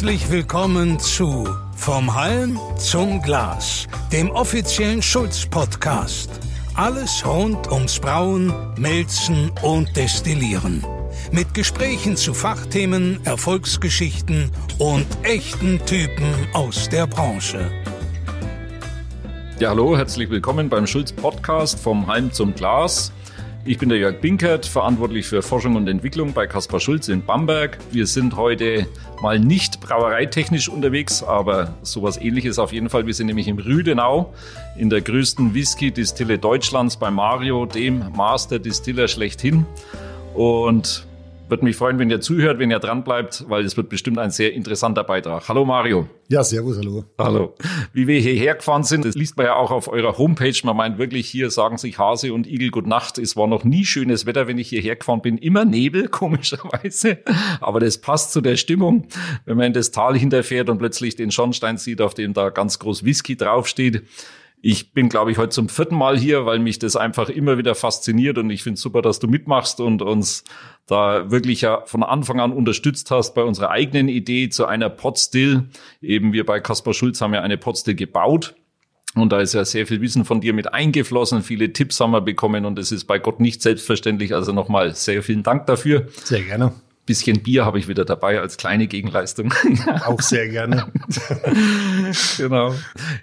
[0.00, 6.30] Herzlich willkommen zu Vom Halm zum Glas, dem offiziellen Schulz-Podcast.
[6.74, 10.86] Alles rund ums Brauen, Melzen und Destillieren.
[11.32, 17.70] Mit Gesprächen zu Fachthemen, Erfolgsgeschichten und echten Typen aus der Branche.
[19.58, 23.12] Ja, hallo, herzlich willkommen beim Schulz Podcast vom Halm zum Glas.
[23.66, 27.76] Ich bin der Jörg Binkert, verantwortlich für Forschung und Entwicklung bei Kaspar Schulz in Bamberg.
[27.92, 28.86] Wir sind heute
[29.20, 33.06] mal nicht brauereitechnisch unterwegs, aber sowas ähnliches auf jeden Fall.
[33.06, 34.32] Wir sind nämlich im Rüdenau
[34.78, 39.66] in der größten Whisky-Distille Deutschlands bei Mario, dem Master-Distiller schlechthin.
[40.32, 41.06] Und
[41.50, 44.30] würde mich freuen, wenn ihr zuhört, wenn ihr dran bleibt, weil es wird bestimmt ein
[44.30, 45.48] sehr interessanter Beitrag.
[45.48, 46.08] Hallo Mario.
[46.28, 47.04] Ja, servus, hallo.
[47.18, 47.54] Hallo.
[47.92, 50.54] Wie wir hierher gefahren sind, das liest man ja auch auf eurer Homepage.
[50.62, 53.18] Man meint wirklich, hier sagen sich Hase und Igel Gute Nacht.
[53.18, 55.38] Es war noch nie schönes Wetter, wenn ich hierher gefahren bin.
[55.38, 57.18] Immer Nebel, komischerweise.
[57.60, 59.08] Aber das passt zu der Stimmung.
[59.44, 62.78] Wenn man in das Tal hinterfährt und plötzlich den Schornstein sieht, auf dem da ganz
[62.78, 64.04] groß Whisky draufsteht.
[64.62, 67.74] Ich bin, glaube ich, heute zum vierten Mal hier, weil mich das einfach immer wieder
[67.74, 70.44] fasziniert und ich finde super, dass du mitmachst und uns
[70.86, 75.68] da wirklich ja von Anfang an unterstützt hast bei unserer eigenen Idee zu einer Potstill.
[76.02, 78.54] Eben wir bei Kaspar Schulz haben ja eine Potstill gebaut.
[79.14, 81.42] Und da ist ja sehr viel Wissen von dir mit eingeflossen.
[81.42, 84.34] Viele Tipps haben wir bekommen und es ist bei Gott nicht selbstverständlich.
[84.34, 86.06] Also nochmal sehr vielen Dank dafür.
[86.24, 86.72] Sehr gerne
[87.10, 89.52] bisschen Bier habe ich wieder dabei als kleine Gegenleistung.
[90.06, 90.92] Auch sehr gerne.
[92.36, 92.72] genau.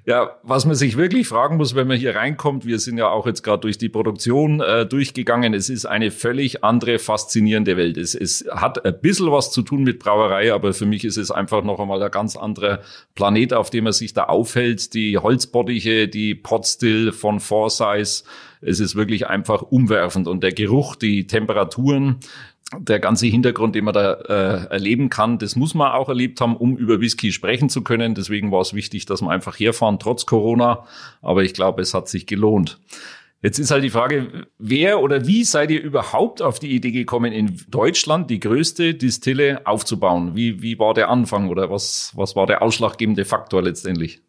[0.06, 3.26] Ja, was man sich wirklich fragen muss, wenn man hier reinkommt, wir sind ja auch
[3.26, 5.54] jetzt gerade durch die Produktion äh, durchgegangen.
[5.54, 7.98] Es ist eine völlig andere, faszinierende Welt.
[7.98, 11.32] Es, es hat ein bisschen was zu tun mit Brauerei, aber für mich ist es
[11.32, 12.82] einfach noch einmal ein ganz anderer
[13.16, 14.94] Planet, auf dem man sich da aufhält.
[14.94, 18.26] Die Holzbottiche, die Potstill von Forsyth,
[18.62, 22.18] es ist wirklich einfach umwerfend und der Geruch, die Temperaturen,
[22.78, 26.55] der ganze Hintergrund, den man da äh, erleben kann, das muss man auch erlebt haben,
[26.55, 28.16] um über Whisky sprechen zu können.
[28.16, 30.85] Deswegen war es wichtig, dass wir einfach herfahren, trotz Corona.
[31.22, 32.79] Aber ich glaube, es hat sich gelohnt.
[33.41, 37.31] Jetzt ist halt die Frage, wer oder wie seid ihr überhaupt auf die Idee gekommen,
[37.31, 40.35] in Deutschland die größte Distille aufzubauen?
[40.35, 44.22] Wie, wie war der Anfang oder was, was war der ausschlaggebende Faktor letztendlich?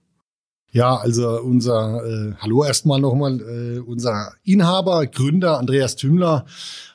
[0.71, 6.45] Ja, also unser, äh, hallo erstmal nochmal, äh, unser Inhaber, Gründer Andreas Tümmler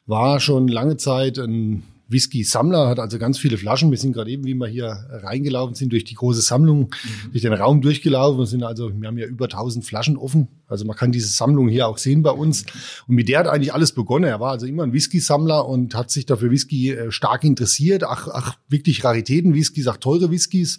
[0.05, 1.83] war schon lange Zeit ein
[2.13, 3.89] Whisky-Sammler, hat also ganz viele Flaschen.
[3.91, 7.31] Wir sind gerade eben, wie wir hier reingelaufen sind, durch die große Sammlung, mhm.
[7.31, 8.39] durch den Raum durchgelaufen.
[8.39, 10.47] Wir sind also, wir haben ja über 1000 Flaschen offen.
[10.67, 12.65] Also man kann diese Sammlung hier auch sehen bei uns.
[13.07, 14.25] Und mit der hat eigentlich alles begonnen.
[14.25, 18.03] Er war also immer ein Whisky-Sammler und hat sich dafür Whisky äh, stark interessiert.
[18.03, 20.77] Ach, ach, wirklich Raritäten-Whiskys, auch teure Whiskys.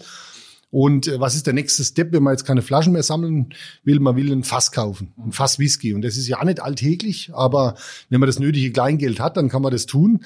[0.75, 3.55] Und äh, was ist der nächste Step, wenn man jetzt keine Flaschen mehr sammeln
[3.85, 4.01] will?
[4.01, 5.95] Man will ein Fass kaufen, ein Fass Whisky.
[5.95, 7.77] Und das ist ja nicht alltäglich, aber
[8.11, 10.25] wenn man das nötige Kleingeld hat, dann kann man das tun.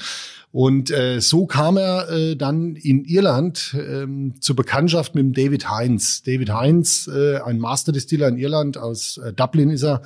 [0.50, 5.68] Und äh, so kam er äh, dann in Irland ähm, zur Bekanntschaft mit dem David
[5.68, 6.22] Heinz.
[6.22, 10.00] David Heinz, äh, ein Master-Distiller in Irland, aus äh, Dublin ist er,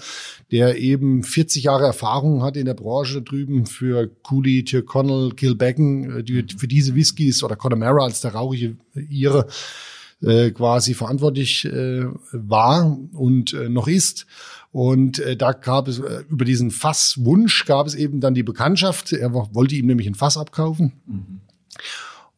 [0.50, 6.24] der eben 40 Jahre Erfahrung hat in der Branche drüben für Cooley, Tyrconnell, Kilbeggan, äh,
[6.24, 8.74] die, für diese Whiskys oder Connemara als der rauchige
[9.08, 9.46] Ire
[10.22, 14.26] äh, quasi verantwortlich äh, war und äh, noch ist.
[14.70, 19.12] Und äh, da gab es äh, über diesen Fasswunsch gab es eben dann die Bekanntschaft.
[19.12, 20.92] Er wollte ihm nämlich ein Fass abkaufen.
[21.06, 21.40] Mhm.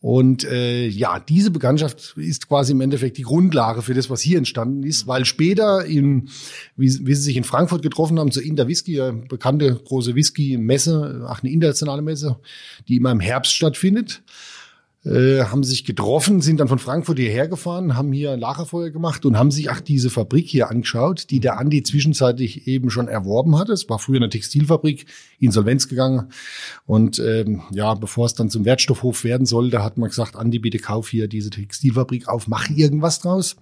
[0.05, 4.37] Und äh, ja, diese Bekanntschaft ist quasi im Endeffekt die Grundlage für das, was hier
[4.37, 6.29] entstanden ist, weil später, in,
[6.77, 11.25] wie, wie sie sich in Frankfurt getroffen haben, zur Inder Whisky, eine bekannte große Whisky-Messe,
[11.27, 12.37] ach eine internationale Messe,
[12.87, 14.23] die immer im Herbst stattfindet,
[15.05, 19.27] äh, haben sich getroffen, sind dann von Frankfurt hierher gefahren, haben hier ein Lagerfeuer gemacht
[19.27, 23.59] und haben sich auch diese Fabrik hier angeschaut, die der Andi zwischenzeitlich eben schon erworben
[23.59, 23.73] hatte.
[23.73, 25.07] Es war früher eine Textilfabrik,
[25.39, 26.29] Insolvenz gegangen.
[26.87, 30.79] Und ähm, ja, bevor es dann zum Wertstoffhof werden sollte, hat man gesagt, Andi, bitte
[30.79, 33.57] kauf hier diese Textilfabrik auf, mach irgendwas draus.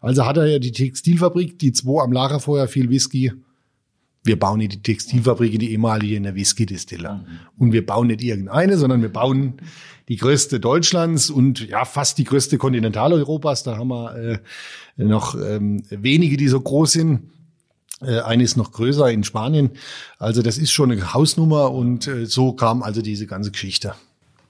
[0.00, 3.32] Also hat er ja die Textilfabrik, die zwei am Lagerfeuer, viel Whisky,
[4.24, 7.14] wir bauen nicht die Textilfabrik in die ehemalige in der Whisky-Distille.
[7.14, 7.26] Mhm.
[7.58, 9.54] Und wir bauen nicht irgendeine, sondern wir bauen
[10.08, 13.62] die größte Deutschlands und ja fast die größte Kontinentaleuropas.
[13.64, 14.38] Da haben wir äh,
[14.96, 17.30] noch ähm, wenige, die so groß sind.
[18.00, 19.70] Äh, eine ist noch größer in Spanien.
[20.18, 23.94] Also das ist schon eine Hausnummer und äh, so kam also diese ganze Geschichte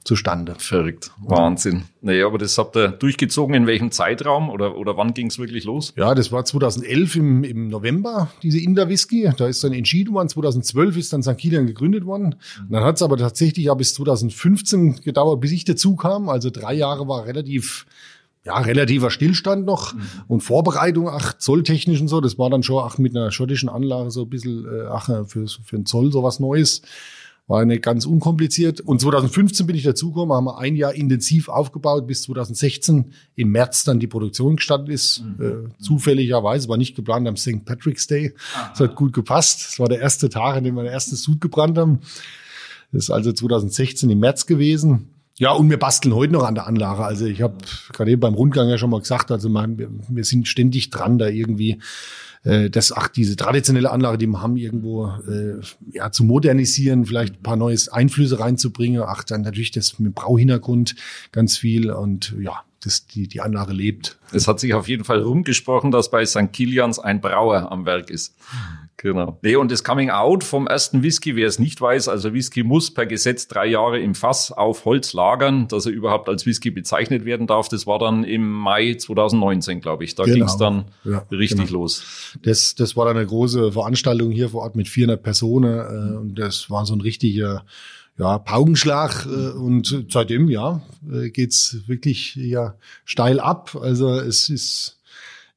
[0.05, 0.55] zustande.
[0.59, 1.11] Verrückt.
[1.21, 1.85] Wahnsinn.
[2.01, 5.65] Naja, aber das habt ihr durchgezogen in welchem Zeitraum oder, oder wann ging es wirklich
[5.65, 5.93] los?
[5.97, 9.31] Ja, das war 2011 im, im November, diese Inder Whisky.
[9.37, 10.29] Da ist dann entschieden worden.
[10.29, 11.37] 2012 ist dann St.
[11.39, 12.37] Kilian gegründet worden.
[12.61, 12.73] Mhm.
[12.73, 16.29] dann hat es aber tatsächlich ja bis 2015 gedauert, bis ich dazu kam.
[16.29, 17.87] Also drei Jahre war relativ
[18.45, 20.03] ja, relativer Stillstand noch mhm.
[20.27, 22.21] und Vorbereitung, ach, zolltechnisch und so.
[22.21, 25.47] Das war dann schon, ach, mit einer schottischen Anlage so ein bisschen, äh, ach, für,
[25.47, 26.83] für den Zoll sowas Neues.
[27.49, 28.81] War nicht ganz unkompliziert.
[28.81, 33.85] Und 2015 bin ich dazugekommen, haben wir ein Jahr intensiv aufgebaut, bis 2016 im März
[33.85, 35.25] dann die Produktion gestartet ist.
[35.39, 35.45] Mhm.
[35.45, 37.65] Äh, zufälligerweise, war nicht geplant am St.
[37.65, 38.35] Patrick's Day.
[38.71, 39.67] Das hat gut gepasst.
[39.67, 42.01] Das war der erste Tag, an dem wir den ersten Sud gebrannt haben.
[42.93, 45.09] Das ist also 2016 im März gewesen.
[45.39, 47.05] Ja, und wir basteln heute noch an der Anlage.
[47.05, 47.57] Also ich habe
[47.93, 49.79] gerade eben beim Rundgang ja schon mal gesagt, also man,
[50.09, 51.81] wir sind ständig dran, da irgendwie
[52.45, 55.61] äh, das, ach, diese traditionelle Anlage, die wir haben, irgendwo äh,
[55.93, 59.03] ja, zu modernisieren, vielleicht ein paar neue Einflüsse reinzubringen.
[59.07, 60.97] Ach, dann natürlich das mit Brauhintergrund
[61.31, 64.19] ganz viel und ja, das, die, die Anlage lebt.
[64.33, 66.53] Es hat sich auf jeden Fall rumgesprochen, dass bei St.
[66.53, 68.35] Kilians ein Brauer am Werk ist.
[68.97, 69.39] Genau.
[69.43, 72.93] Nee, und das Coming Out vom ersten Whisky, wer es nicht weiß, also Whisky muss
[72.93, 77.25] per Gesetz drei Jahre im Fass auf Holz lagern, dass er überhaupt als Whisky bezeichnet
[77.25, 77.69] werden darf.
[77.69, 80.15] Das war dann im Mai 2019, glaube ich.
[80.15, 80.37] Da genau.
[80.37, 81.81] ging es dann ja, richtig genau.
[81.81, 82.37] los.
[82.43, 85.79] Das, das war dann eine große Veranstaltung hier vor Ort mit 400 Personen.
[85.79, 87.65] Äh, und das war so ein richtiger
[88.19, 92.75] ja, Paukenschlag äh, und seitdem ja äh, geht's wirklich ja
[93.05, 93.77] steil ab.
[93.81, 94.99] Also es ist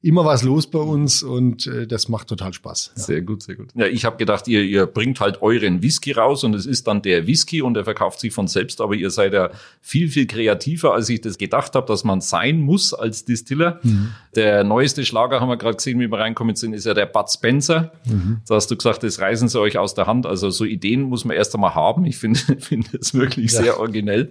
[0.06, 2.92] immer was los bei uns und äh, das macht total Spaß.
[2.96, 3.02] Ja.
[3.02, 3.68] Sehr gut, sehr gut.
[3.74, 7.02] Ja, ich habe gedacht, ihr, ihr bringt halt euren Whisky raus und es ist dann
[7.02, 9.50] der Whisky und der verkauft sich von selbst, aber ihr seid ja
[9.80, 13.80] viel, viel kreativer, als ich das gedacht habe, dass man sein muss als Distiller.
[13.82, 14.10] Mhm.
[14.36, 17.30] Der neueste Schlager, haben wir gerade gesehen, wie wir reinkommen sind, ist ja der Bud
[17.30, 17.92] Spencer.
[18.06, 18.38] Mhm.
[18.46, 20.26] Da hast du gesagt, das reißen sie euch aus der Hand.
[20.26, 22.04] Also so Ideen muss man erst einmal haben.
[22.04, 23.62] Ich finde finde es wirklich ja.
[23.62, 24.30] sehr originell.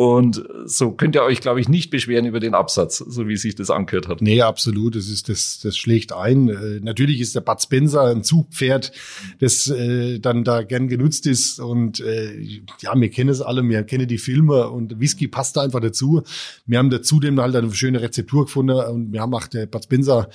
[0.00, 3.54] Und so könnt ihr euch, glaube ich, nicht beschweren über den Absatz, so wie sich
[3.54, 4.22] das angehört hat.
[4.22, 4.96] Nee, absolut.
[4.96, 6.48] Das ist das, das schlägt ein.
[6.48, 8.92] Äh, natürlich ist der Bud Spencer ein Zugpferd,
[9.40, 11.60] das äh, dann da gern genutzt ist.
[11.60, 12.32] Und äh,
[12.80, 16.22] ja, wir kennen es alle, wir kennen die Filme und Whisky passt da einfach dazu.
[16.64, 19.84] Wir haben dazu dem halt eine schöne Rezeptur gefunden und wir haben auch der Bud
[19.84, 20.30] Spencer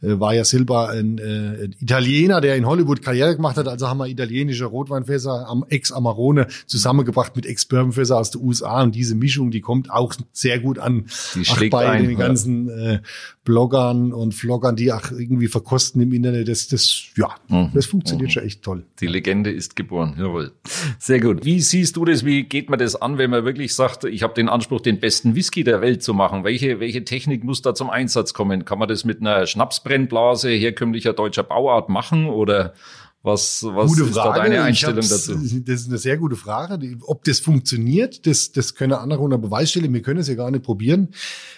[0.00, 3.66] äh, war ja selber ein, äh, ein Italiener, der in Hollywood Karriere gemacht hat.
[3.66, 8.82] Also haben wir italienische Rotweinfässer am Ex-Amarone zusammengebracht mit Ex-Bourbonfässer aus den USA.
[8.82, 11.06] Und diese Mischung, die kommt auch sehr gut an.
[11.34, 13.00] Die schlägt bei ein, den ganzen äh,
[13.44, 16.48] Bloggern und Vloggern, die auch irgendwie verkosten im Internet.
[16.48, 17.70] Das, das, ja, mhm.
[17.72, 18.32] das funktioniert mhm.
[18.32, 18.84] schon echt toll.
[19.00, 20.16] Die Legende ist geboren.
[20.18, 20.52] Jawohl.
[20.98, 21.44] Sehr gut.
[21.44, 22.24] Wie siehst du das?
[22.24, 25.34] Wie geht man das an, wenn man wirklich sagt, ich habe den Anspruch, den besten
[25.34, 26.44] Whisky der Welt zu machen?
[26.44, 28.64] Welche, welche Technik muss da zum Einsatz kommen?
[28.64, 32.74] Kann man das mit einer Schnaps Brennblase herkömmlicher deutscher Bauart machen oder
[33.22, 34.38] was, was gute ist Frage.
[34.38, 35.34] da deine Einstellung dazu?
[35.34, 36.78] Das ist eine sehr gute Frage.
[37.02, 39.92] Ob das funktioniert, das, das können andere unter Beweis stellen.
[39.92, 41.08] Wir können es ja gar nicht probieren.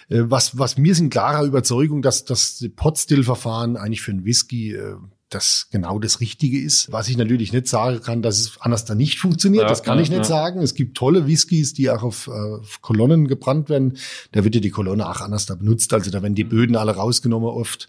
[0.09, 4.95] Äh, was, was mir sind klarer Überzeugung, dass das Potstill-Verfahren eigentlich für einen Whisky äh,
[5.33, 6.91] das genau das Richtige ist.
[6.91, 9.97] Was ich natürlich nicht sagen kann, dass es anders da nicht funktioniert, ja, das kann
[9.97, 10.23] ja, ich nicht ja.
[10.23, 10.61] sagen.
[10.61, 13.97] Es gibt tolle Whiskys, die auch auf, auf, Kolonnen gebrannt werden.
[14.33, 15.93] Da wird ja die Kolonne auch anders da benutzt.
[15.93, 17.87] Also da werden die Böden alle rausgenommen oft.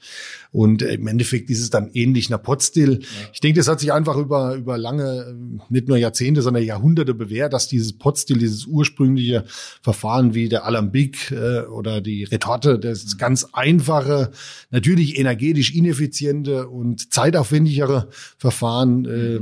[0.52, 3.00] Und im Endeffekt ist es dann ähnlich nach Potstill.
[3.32, 5.34] Ich denke, das hat sich einfach über, über lange,
[5.68, 9.44] nicht nur Jahrzehnte, sondern Jahrhunderte bewährt, dass dieses Potstill, dieses ursprüngliche
[9.80, 14.30] Verfahren wie der Alambic äh, oder die Retorte, das ganz einfache,
[14.70, 18.08] natürlich energetisch ineffiziente und Zeit zeitaufwendigere
[18.38, 19.40] Verfahren, äh,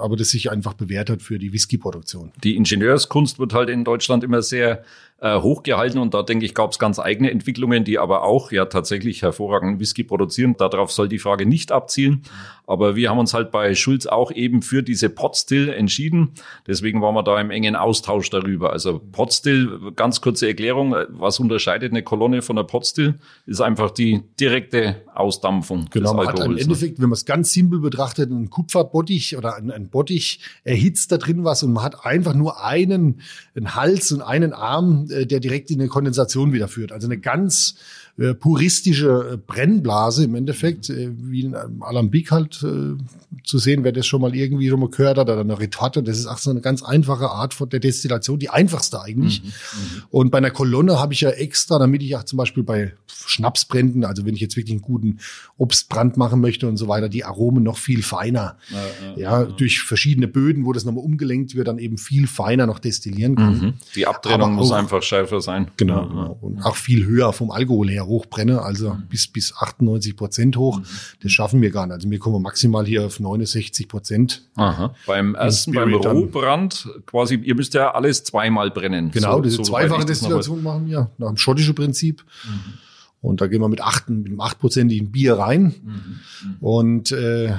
[0.00, 2.32] aber das sich einfach bewährt hat für die Whisky-Produktion.
[2.42, 4.82] Die Ingenieurskunst wird halt in Deutschland immer sehr
[5.20, 8.66] äh, hochgehalten und da denke ich, gab es ganz eigene Entwicklungen, die aber auch ja
[8.66, 10.37] tatsächlich hervorragenden Whisky produzieren.
[10.58, 12.22] Darauf soll die Frage nicht abzielen.
[12.68, 16.32] Aber wir haben uns halt bei Schulz auch eben für diese Potstill entschieden.
[16.66, 18.74] Deswegen waren wir da im engen Austausch darüber.
[18.74, 23.14] Also Potstill, ganz kurze Erklärung, was unterscheidet eine Kolonne von einer Potstill?
[23.46, 26.40] Ist einfach die direkte Ausdampfung genau, des Alkohols.
[26.40, 26.60] Hat Im ne?
[26.60, 31.16] Endeffekt, wenn man es ganz simpel betrachtet, ein Kupferbottich oder ein, ein Bottich erhitzt da
[31.16, 33.22] drin was und man hat einfach nur einen,
[33.56, 36.92] einen Hals und einen Arm, äh, der direkt in eine Kondensation wieder führt.
[36.92, 37.76] Also eine ganz
[38.18, 42.96] äh, puristische äh, Brennblase im Endeffekt, äh, wie in einem Alambic halt äh,
[43.44, 46.18] zu sehen, wer das schon mal irgendwie schon mal gehört hat, oder eine Retorte, das
[46.18, 49.42] ist auch so eine ganz einfache Art von der Destillation, die einfachste eigentlich.
[49.42, 50.02] Mhm, mhm.
[50.10, 54.04] Und bei einer Kolonne habe ich ja extra, damit ich auch zum Beispiel bei Schnapsbränden,
[54.04, 55.18] also wenn ich jetzt wirklich einen guten
[55.56, 58.56] Obstbrand machen möchte und so weiter, die Aromen noch viel feiner.
[58.70, 62.66] Ja, ja, ja, durch verschiedene Böden, wo das nochmal umgelenkt wird, dann eben viel feiner
[62.66, 63.58] noch destillieren kann.
[63.58, 63.74] Mhm.
[63.94, 65.70] Die Abtrennung muss einfach schärfer sein.
[65.76, 66.36] Genau.
[66.40, 69.04] Und auch viel höher vom Alkohol her hochbrenne, also mhm.
[69.08, 70.80] bis, bis 98 Prozent hoch.
[70.80, 70.84] Mhm.
[71.22, 71.94] Das schaffen wir gar nicht.
[71.94, 74.48] Also wir kommen maximal hier auf 69 Prozent.
[74.56, 74.94] Aha.
[75.06, 79.10] Beim ersten, beim Rohbrand quasi, ihr müsst ja alles zweimal brennen.
[79.10, 82.24] Genau, so, diese so zweifache Destillation machen wir nach dem schottischen Prinzip.
[82.44, 82.74] Mhm.
[83.20, 85.74] Und da gehen wir mit acht, mit einem achtprozentigen Bier rein.
[85.82, 86.56] Mhm.
[86.60, 87.54] Und äh,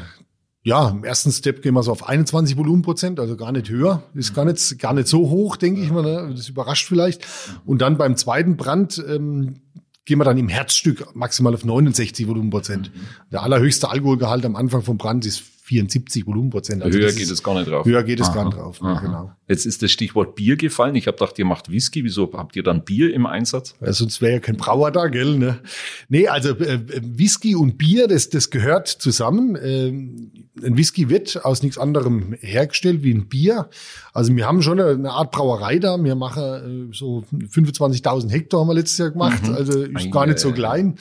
[0.63, 4.03] ja, im ersten Step gehen wir so auf 21 Volumenprozent, also gar nicht höher.
[4.13, 6.03] Ist gar nicht, gar nicht so hoch, denke ich mal.
[6.03, 6.34] Ne?
[6.36, 7.25] Das überrascht vielleicht.
[7.65, 9.62] Und dann beim zweiten Brand ähm,
[10.10, 12.92] gehen wir dann im Herzstück maximal auf 69 Volumenprozent.
[12.92, 13.00] Mhm.
[13.32, 16.81] Der allerhöchste Alkoholgehalt am Anfang vom Brand ist 74 Volumenprozent.
[16.81, 17.85] Also höher geht es gar nicht drauf.
[17.85, 18.99] Höher geht es gar nicht drauf, aha.
[18.99, 19.31] genau.
[19.47, 20.95] Jetzt ist das Stichwort Bier gefallen.
[20.95, 22.03] Ich habe gedacht, ihr macht Whisky.
[22.03, 23.75] Wieso habt ihr dann Bier im Einsatz?
[23.79, 25.38] Ja, sonst wäre ja kein Brauer da, gell?
[25.38, 25.59] Ne?
[26.07, 29.57] Nee, also äh, Whisky und Bier, das, das gehört zusammen.
[29.61, 30.31] Ähm,
[30.63, 33.69] ein Whisky wird aus nichts anderem hergestellt wie ein Bier.
[34.13, 36.03] Also wir haben schon eine Art Brauerei da.
[36.03, 39.47] Wir machen äh, so 25.000 Hektar haben wir letztes Jahr gemacht.
[39.47, 39.53] Mhm.
[39.53, 40.95] Also ist Ein, gar nicht so klein.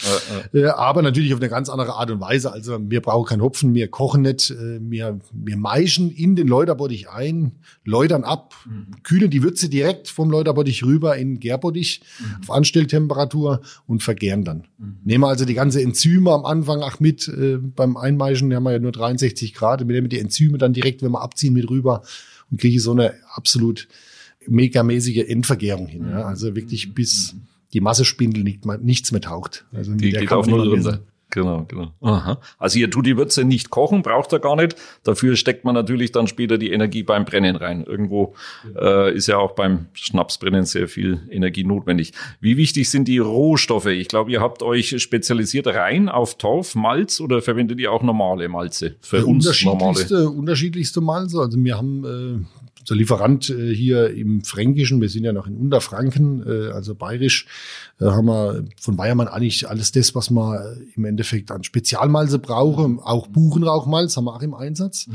[0.52, 0.66] Äh, äh.
[0.66, 2.52] aber natürlich auf eine ganz andere Art und Weise.
[2.52, 4.50] Also wir brauchen keinen Hopfen, wir kochen nicht.
[4.58, 7.52] Äh, wir, wir maischen in den Läuterbottich ein,
[7.84, 9.02] läutern ab, mhm.
[9.02, 12.42] kühlen die Würze direkt vom Läuterbottich rüber in Gärbottich mhm.
[12.42, 14.64] auf Anstelltemperatur und vergären dann.
[14.78, 14.96] Mhm.
[15.04, 17.28] Nehmen wir also die ganze Enzyme am Anfang auch mit.
[17.28, 19.80] Äh, beim Einmeischen haben wir ja nur 63 Grad.
[19.80, 22.02] Wir nehmen die Enzyme dann direkt, wenn wir abziehen, mit rüber
[22.50, 23.88] und kriege so eine absolut
[24.46, 26.08] megamäßige Endvergärung hin.
[26.10, 26.24] Ja?
[26.24, 27.36] Also wirklich bis
[27.72, 29.66] die Massespindel nicht, nichts mehr taucht.
[29.72, 31.00] Also die geht auf null runter.
[31.30, 31.92] Genau, genau.
[32.00, 32.38] Aha.
[32.58, 34.76] Also ihr tut die Würze nicht kochen, braucht er gar nicht.
[35.04, 37.84] Dafür steckt man natürlich dann später die Energie beim Brennen rein.
[37.84, 38.34] Irgendwo
[38.74, 42.12] äh, ist ja auch beim Schnapsbrennen sehr viel Energie notwendig.
[42.40, 43.86] Wie wichtig sind die Rohstoffe?
[43.86, 48.48] Ich glaube, ihr habt euch spezialisiert rein auf Torf, Malz oder verwendet ihr auch normale
[48.48, 48.96] Malze?
[49.00, 50.30] Für uns unterschiedlichste, normale.
[50.30, 51.40] Unterschiedlichste Malze.
[51.40, 52.46] Also wir haben
[52.88, 56.94] äh, der Lieferant äh, hier im Fränkischen, wir sind ja noch in Unterfranken, äh, also
[56.94, 57.46] bayerisch,
[58.00, 63.00] äh, haben wir von Bayermann eigentlich alles das, was man im Endeffekt an Spezialmalze brauchen,
[63.00, 65.14] auch Buchenrauchmalz haben wir auch im Einsatz mhm.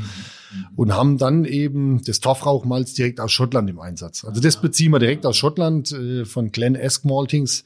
[0.76, 4.24] und haben dann eben das Torfrauchmalz direkt aus Schottland im Einsatz.
[4.24, 7.64] Also das beziehen wir direkt aus Schottland äh, von Glen Esk Maltings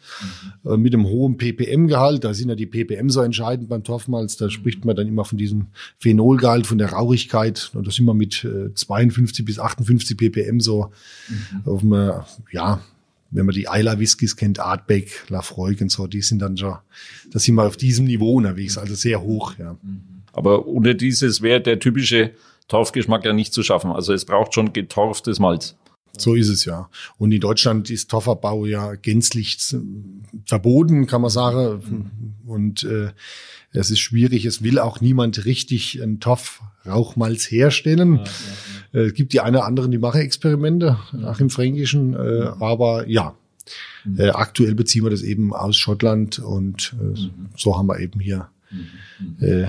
[0.65, 0.71] mhm.
[0.71, 2.25] äh, mit einem hohen ppm-Gehalt.
[2.25, 4.37] Da sind ja die ppm so entscheidend beim Torfmalz.
[4.37, 5.67] Da spricht man dann immer von diesem
[5.99, 7.71] Phenolgehalt, von der Rauchigkeit.
[7.75, 10.93] Und da sind wir mit äh, 52 bis 58 ppm so
[11.29, 11.63] mhm.
[11.65, 12.81] auf einem, ja,
[13.31, 16.77] wenn man die Isla Whiskys kennt, Artbeck, Lafroig und so, die sind dann schon,
[17.31, 19.77] da sind wir auf diesem Niveau unterwegs, also sehr hoch, ja.
[20.33, 22.33] Aber ohne dieses wäre der typische
[22.69, 23.91] Torfgeschmack ja nicht zu schaffen.
[23.91, 25.75] Also es braucht schon getorftes Malz.
[26.17, 26.89] So ist es ja.
[27.19, 29.59] Und in Deutschland ist Torfabbau ja gänzlich
[30.45, 32.33] verboten, kann man sagen.
[32.47, 33.11] Und äh,
[33.73, 34.45] es ist schwierig.
[34.45, 38.17] Es will auch niemand richtig ein Torfrauchmalz herstellen.
[38.17, 38.78] Ja, ja, ja.
[38.93, 42.15] Äh, es gibt die eine oder anderen, die machen Experimente, auch im Fränkischen.
[42.15, 43.35] Äh, aber ja,
[44.05, 44.21] mhm.
[44.21, 47.31] äh, aktuell beziehen wir das eben aus Schottland und äh, mhm.
[47.57, 49.45] so haben wir eben hier mhm.
[49.45, 49.67] äh,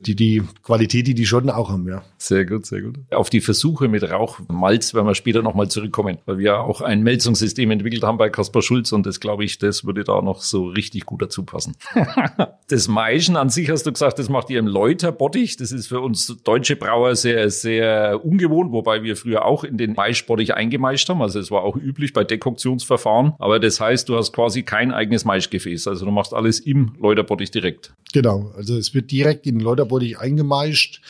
[0.00, 2.02] die, die Qualität, die die Schotten auch haben, ja.
[2.16, 2.98] Sehr gut, sehr gut.
[3.10, 7.70] Auf die Versuche mit Rauchmalz werden wir später nochmal zurückkommen, weil wir auch ein Melzungssystem
[7.70, 11.04] entwickelt haben bei Kaspar Schulz und das glaube ich, das würde da noch so richtig
[11.06, 11.76] gut dazu passen.
[12.68, 15.56] das Maischen an sich hast du gesagt, das macht ihr im Läuterbottich.
[15.56, 19.92] Das ist für uns deutsche Brauer sehr, sehr ungewohnt, wobei wir früher auch in den
[19.92, 21.20] Maischbottich eingemeischt haben.
[21.20, 23.34] Also es war auch üblich bei Dekoktionsverfahren.
[23.38, 25.88] Aber das heißt, du hast quasi kein eigenes Maischgefäß.
[25.88, 27.92] Also du machst alles im Läuterbottich direkt.
[28.12, 28.52] Genau.
[28.56, 31.02] Also es wird direkt in den Läuterbottich wurde ich eingemeischt,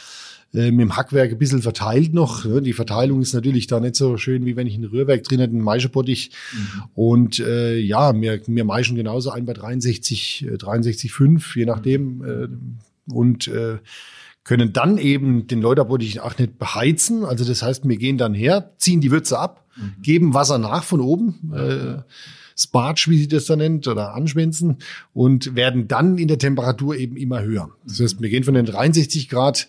[0.53, 2.45] äh, mit dem Hackwerk ein bisschen verteilt noch.
[2.61, 5.53] Die Verteilung ist natürlich da nicht so schön, wie wenn ich ein Rührwerk drin hätte,
[5.53, 6.33] einen Maischebottich.
[6.53, 6.83] Mhm.
[6.95, 12.25] Und äh, ja, wir, wir maischen genauso ein bei 63, äh, 63,5, je nachdem.
[12.25, 12.49] Äh,
[13.13, 13.79] und äh,
[14.43, 17.25] können dann eben den Läuterbottich auch nicht beheizen.
[17.25, 20.03] Also das heißt, wir gehen dann her, ziehen die Würze ab, mhm.
[20.03, 21.53] geben Wasser nach von oben.
[21.55, 22.03] Äh,
[22.63, 24.79] Sparge, wie sie das da nennt, oder anschwänzen
[25.15, 27.71] und werden dann in der Temperatur eben immer höher.
[27.87, 29.69] Das heißt, wir gehen von den 63 Grad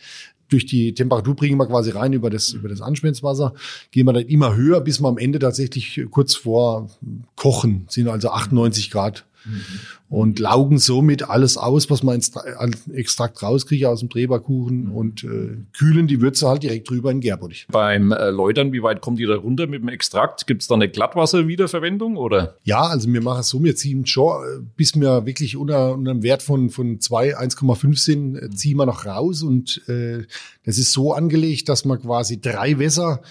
[0.52, 3.54] durch die Temperatur bringen wir quasi rein über das, über das Anschmelzwasser,
[3.92, 6.90] gehen wir dann immer höher, bis wir am Ende tatsächlich kurz vor
[7.36, 9.62] Kochen sind, also 98 Grad Mhm.
[10.10, 12.22] Und laugen somit alles aus, was man
[12.58, 14.92] an Extrakt rauskriege aus dem Treberkuchen mhm.
[14.92, 17.68] und äh, kühlen die Würze halt direkt drüber in Gärbottich.
[17.72, 20.48] Beim äh, Läutern, wie weit kommt ihr da runter mit dem Extrakt?
[20.48, 22.58] Gibt es da eine Glattwasserwiederverwendung oder?
[22.64, 26.12] Ja, also wir machen es so, wir ziehen schon, äh, bis wir wirklich unter, unter
[26.12, 30.26] einem Wert von, von 2, 1,5 sind, äh, ziehen wir noch raus und äh,
[30.66, 33.22] das ist so angelegt, dass man quasi drei Wässer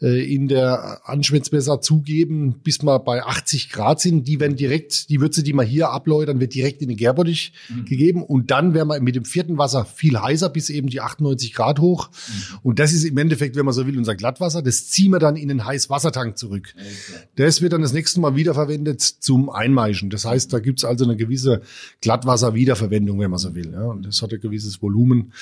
[0.00, 4.28] in der Anschmelzmesser zugeben, bis wir bei 80 Grad sind.
[4.28, 7.84] Die werden direkt, die Würze, die wir hier abläutern, wird direkt in den Gärbottich mhm.
[7.84, 8.22] gegeben.
[8.22, 11.80] Und dann werden wir mit dem vierten Wasser viel heißer, bis eben die 98 Grad
[11.80, 12.10] hoch.
[12.10, 12.58] Mhm.
[12.62, 14.62] Und das ist im Endeffekt, wenn man so will, unser Glattwasser.
[14.62, 16.74] Das ziehen wir dann in den Heißwassertank zurück.
[16.76, 16.86] Okay.
[17.34, 20.10] Das wird dann das nächste Mal wiederverwendet zum Einmeischen.
[20.10, 21.62] Das heißt, da gibt's also eine gewisse
[22.02, 23.72] Glattwasser-Wiederverwendung, wenn man so will.
[23.72, 23.86] Ja.
[23.86, 25.18] Und das hat ein gewisses Volumen.
[25.18, 25.32] Mhm.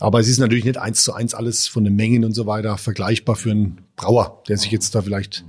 [0.00, 2.76] Aber es ist natürlich nicht eins zu eins alles von den Mengen und so weiter
[2.76, 5.44] vergleichbar für einen Brauer, der sich jetzt da vielleicht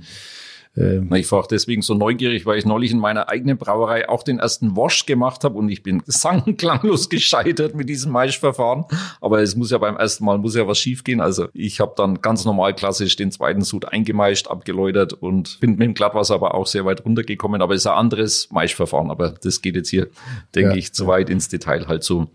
[0.76, 4.22] ähm, ich war auch deswegen so neugierig, weil ich neulich in meiner eigenen Brauerei auch
[4.22, 8.84] den ersten Wash gemacht habe und ich bin sangklanglos gescheitert mit diesem Maischverfahren.
[9.20, 11.20] Aber es muss ja beim ersten Mal muss ja was schiefgehen.
[11.20, 15.82] Also ich habe dann ganz normal klassisch den zweiten Sud eingemeischt, abgeläutert und bin mit
[15.82, 17.62] dem Glattwasser aber auch sehr weit runtergekommen.
[17.62, 19.10] Aber es ist ein anderes Maischverfahren.
[19.10, 20.08] Aber das geht jetzt hier,
[20.54, 22.28] denke ja, ich, zu weit ins Detail halt so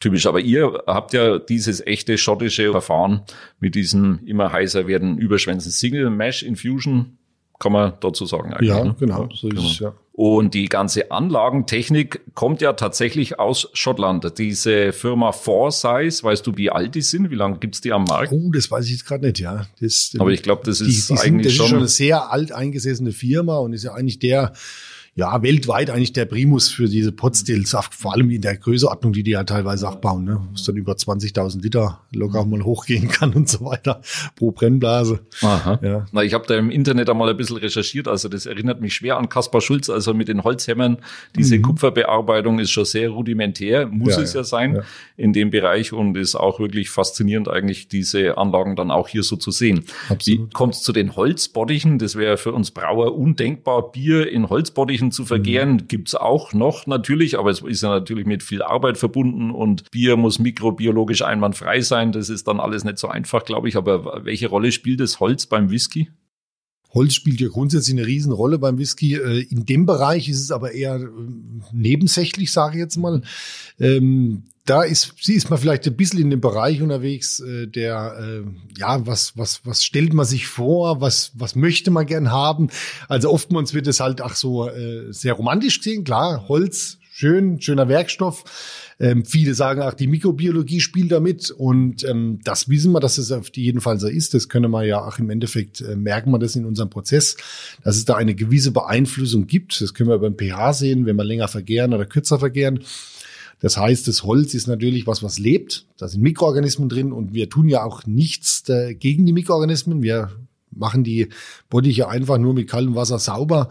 [0.00, 0.26] typisch.
[0.26, 3.22] Aber ihr habt ja dieses echte schottische Verfahren
[3.60, 5.70] mit diesem immer heißer werden Überschwänzen.
[5.70, 7.18] Single Mesh Infusion
[7.58, 8.52] kann man dazu sagen.
[8.52, 8.96] Eigentlich, ja, ne?
[8.98, 9.62] genau, so genau.
[9.62, 9.94] ist es, ja.
[10.12, 14.38] Und die ganze Anlagentechnik kommt ja tatsächlich aus Schottland.
[14.38, 17.30] Diese Firma Foresize, weißt du, wie alt die sind?
[17.30, 18.32] Wie lange gibt's die am Markt?
[18.32, 19.66] Oh, das weiß ich jetzt gerade nicht, ja.
[19.78, 21.88] Das, Aber ich glaube, das ist die, die eigentlich sind, das schon, ist schon eine
[21.88, 24.54] sehr alt eingesessene Firma und ist ja eigentlich der
[25.16, 29.30] ja, weltweit eigentlich der Primus für diese Potstills, vor allem in der Größeordnung, die die
[29.30, 30.46] ja teilweise auch bauen, ne?
[30.52, 34.02] was dann über 20.000 Liter locker mal hochgehen kann und so weiter
[34.36, 35.20] pro Brennblase.
[35.40, 35.78] Aha.
[35.82, 36.06] Ja.
[36.12, 39.16] Na, ich habe da im Internet einmal ein bisschen recherchiert, also das erinnert mich schwer
[39.16, 40.98] an Kaspar Schulz, also mit den Holzhämmern.
[41.34, 41.62] Diese mhm.
[41.62, 44.82] Kupferbearbeitung ist schon sehr rudimentär, muss ja, es ja, ja sein
[45.16, 49.36] in dem Bereich und ist auch wirklich faszinierend eigentlich, diese Anlagen dann auch hier so
[49.36, 49.84] zu sehen.
[50.10, 50.48] Absolut.
[50.48, 51.98] Wie kommt es zu den Holzbottichen?
[51.98, 55.82] Das wäre für uns Brauer undenkbar, Bier in Holzbottichen Flächen zu.
[55.82, 55.88] Mhm.
[55.88, 60.16] Gibt's auch noch natürlich, aber es ist ja natürlich mit viel Arbeit verbunden und Bier
[60.16, 62.12] muss mikrobiologisch einwandfrei sein.
[62.12, 63.76] Das ist dann alles nicht so einfach, glaube ich.
[63.76, 66.10] Aber welche Rolle spielt das Holz beim Whisky?
[66.96, 69.14] Holz spielt ja grundsätzlich eine Riesenrolle beim Whisky.
[69.14, 71.08] Äh, in dem Bereich ist es aber eher äh,
[71.72, 73.22] nebensächlich, sage ich jetzt mal.
[73.78, 78.42] Ähm, da ist, sie ist man vielleicht ein bisschen in dem Bereich unterwegs, äh, der,
[78.76, 82.70] ja, was, was, was stellt man sich vor, was, was möchte man gern haben?
[83.08, 84.68] Also oftmals wird es halt auch so
[85.10, 88.44] sehr romantisch gesehen, klar, Holz, schön, schöner Werkstoff.
[89.00, 93.32] Ähm, viele sagen auch, die Mikrobiologie spielt damit und ähm, das wissen wir, dass es
[93.32, 94.34] auf jeden Fall so ist.
[94.34, 97.38] Das können wir ja auch im Endeffekt äh, merken wir das in unserem Prozess,
[97.82, 99.80] dass es da eine gewisse Beeinflussung gibt.
[99.80, 102.80] Das können wir beim pH sehen, wenn wir länger vergären oder kürzer vergären.
[103.60, 105.86] Das heißt, das Holz ist natürlich was, was lebt.
[105.96, 108.64] Da sind Mikroorganismen drin und wir tun ja auch nichts
[108.98, 110.02] gegen die Mikroorganismen.
[110.02, 110.32] Wir
[110.76, 111.28] machen die
[111.68, 113.68] Bottiche einfach nur mit kaltem Wasser sauber,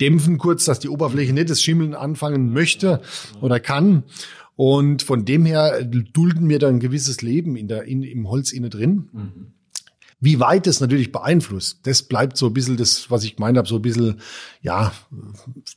[0.00, 3.00] dämpfen kurz, dass die Oberfläche nicht das Schimmeln anfangen möchte
[3.40, 4.04] oder kann.
[4.56, 8.52] Und von dem her dulden wir da ein gewisses Leben in der, in, im Holz
[8.52, 9.08] inne drin.
[9.12, 9.46] Mhm.
[10.20, 13.68] Wie weit das natürlich beeinflusst, das bleibt so ein bisschen das, was ich gemeint habe,
[13.68, 14.20] so ein bisschen,
[14.62, 14.92] ja,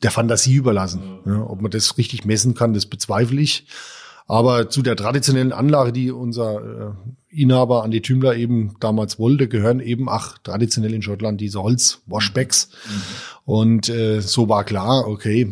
[0.04, 1.02] der Fantasie überlassen.
[1.26, 3.68] Ja, ob man das richtig messen kann, das bezweifle ich.
[4.26, 9.80] Aber zu der traditionellen Anlage, die unser äh, Inhaber Andi Tümler eben damals wollte, gehören
[9.80, 12.70] eben, ach, traditionell in Schottland diese Holz-Washbacks.
[12.88, 13.02] Mhm.
[13.46, 15.48] Und äh, so war klar, okay,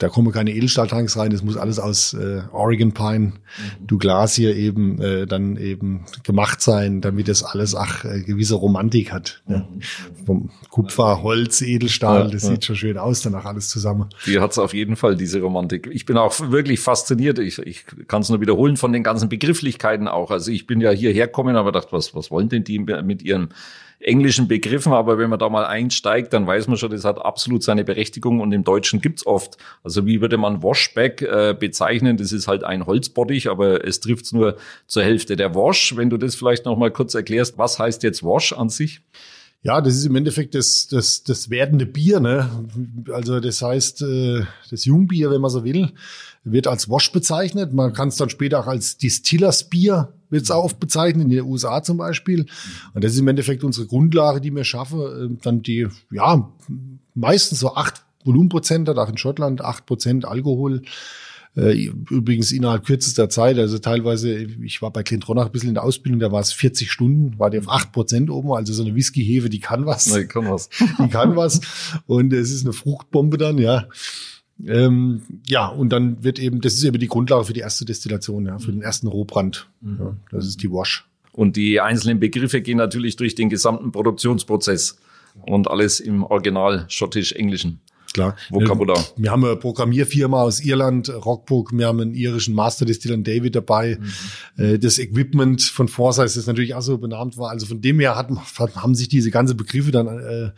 [0.00, 3.86] da kommen keine Edelstahltanks rein, das muss alles aus äh, Oregon Pine, mhm.
[3.86, 9.12] Douglas hier eben äh, dann eben gemacht sein, damit das alles ach äh, gewisse Romantik
[9.12, 9.42] hat.
[9.46, 9.68] Ne?
[9.68, 10.24] Mhm.
[10.24, 12.48] Vom Kupfer, Holz, Edelstahl, ja, das ja.
[12.50, 14.08] sieht schon schön aus, danach alles zusammen.
[14.24, 15.86] Die hat's auf jeden Fall, diese Romantik.
[15.92, 17.38] Ich bin auch wirklich fasziniert.
[17.38, 20.30] Ich, ich kann es nur wiederholen von den ganzen Begrifflichkeiten auch.
[20.30, 23.50] Also ich bin ja hierher gekommen, aber dachte, was, was wollen denn die mit ihrem
[24.00, 27.62] englischen Begriffen, aber wenn man da mal einsteigt, dann weiß man schon, das hat absolut
[27.62, 29.58] seine Berechtigung und im Deutschen gibt's oft.
[29.84, 32.16] Also wie würde man Washback äh, bezeichnen?
[32.16, 35.36] Das ist halt ein Holzbottich, aber es trifft's nur zur Hälfte.
[35.36, 38.70] Der Wash, wenn du das vielleicht noch mal kurz erklärst, was heißt jetzt Wash an
[38.70, 39.02] sich?
[39.62, 42.20] Ja, das ist im Endeffekt das, das, das werdende Bier.
[42.20, 42.48] Ne?
[43.12, 45.92] Also das heißt, äh, das Jungbier, wenn man so will,
[46.44, 47.74] wird als Wash bezeichnet.
[47.74, 51.82] Man kann es dann später auch als Distillersbier wird es auch bezeichnet, in den USA
[51.82, 52.46] zum Beispiel.
[52.94, 55.00] Und das ist im Endeffekt unsere Grundlage, die wir schaffen.
[55.00, 56.50] Äh, dann die, ja,
[57.14, 60.82] meistens so acht Volumenprozent hat, auch in Schottland acht Prozent Alkohol.
[61.56, 65.74] Äh, übrigens innerhalb kürzester Zeit, also teilweise, ich war bei Clint Ronach ein bisschen in
[65.74, 68.84] der Ausbildung, da war es 40 Stunden, war der auf 8 Prozent oben, also so
[68.84, 70.04] eine Whisky-Hefe, die kann was.
[70.04, 70.68] Die kann was.
[70.98, 71.60] Die kann was.
[72.06, 73.88] Und es ist eine Fruchtbombe dann, ja.
[74.64, 78.46] Ähm, ja, und dann wird eben, das ist eben die Grundlage für die erste Destillation,
[78.46, 79.68] ja, für den ersten Rohbrand.
[79.80, 79.98] Mhm.
[79.98, 81.08] Ja, das ist die Wash.
[81.32, 84.98] Und die einzelnen Begriffe gehen natürlich durch den gesamten Produktionsprozess
[85.42, 87.80] und alles im Original schottisch-englischen.
[88.12, 88.36] Klar.
[88.50, 88.98] Vokabular.
[89.16, 93.98] Wir haben eine Programmierfirma aus Irland, Rockbook, wir haben einen irischen Masterdistiller David dabei.
[94.56, 94.80] Mhm.
[94.80, 97.50] Das Equipment von Forsyth ist natürlich auch so benannt war.
[97.50, 98.30] Also von dem her hat,
[98.76, 100.50] haben sich diese ganzen Begriffe dann äh,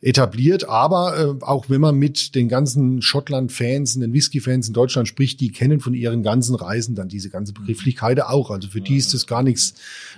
[0.00, 0.68] etabliert.
[0.68, 5.40] Aber äh, auch wenn man mit den ganzen Schottland-Fans und den Whisky-Fans in Deutschland spricht,
[5.40, 8.50] die kennen von ihren ganzen Reisen dann diese ganze Begrifflichkeit auch.
[8.50, 9.74] Also für die ist das gar nichts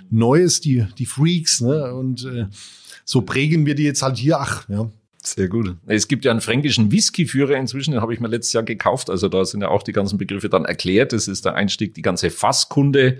[0.09, 1.61] Neues, die, die Freaks.
[1.61, 1.93] Ne?
[1.93, 2.45] Und äh,
[3.05, 4.39] so prägen wir die jetzt halt hier.
[4.39, 4.89] Ach, ja.
[5.23, 5.75] Sehr gut.
[5.85, 9.09] Es gibt ja einen fränkischen Whisky-Führer inzwischen, den habe ich mir letztes Jahr gekauft.
[9.09, 11.13] Also da sind ja auch die ganzen Begriffe dann erklärt.
[11.13, 13.19] Das ist der Einstieg, die ganze Fasskunde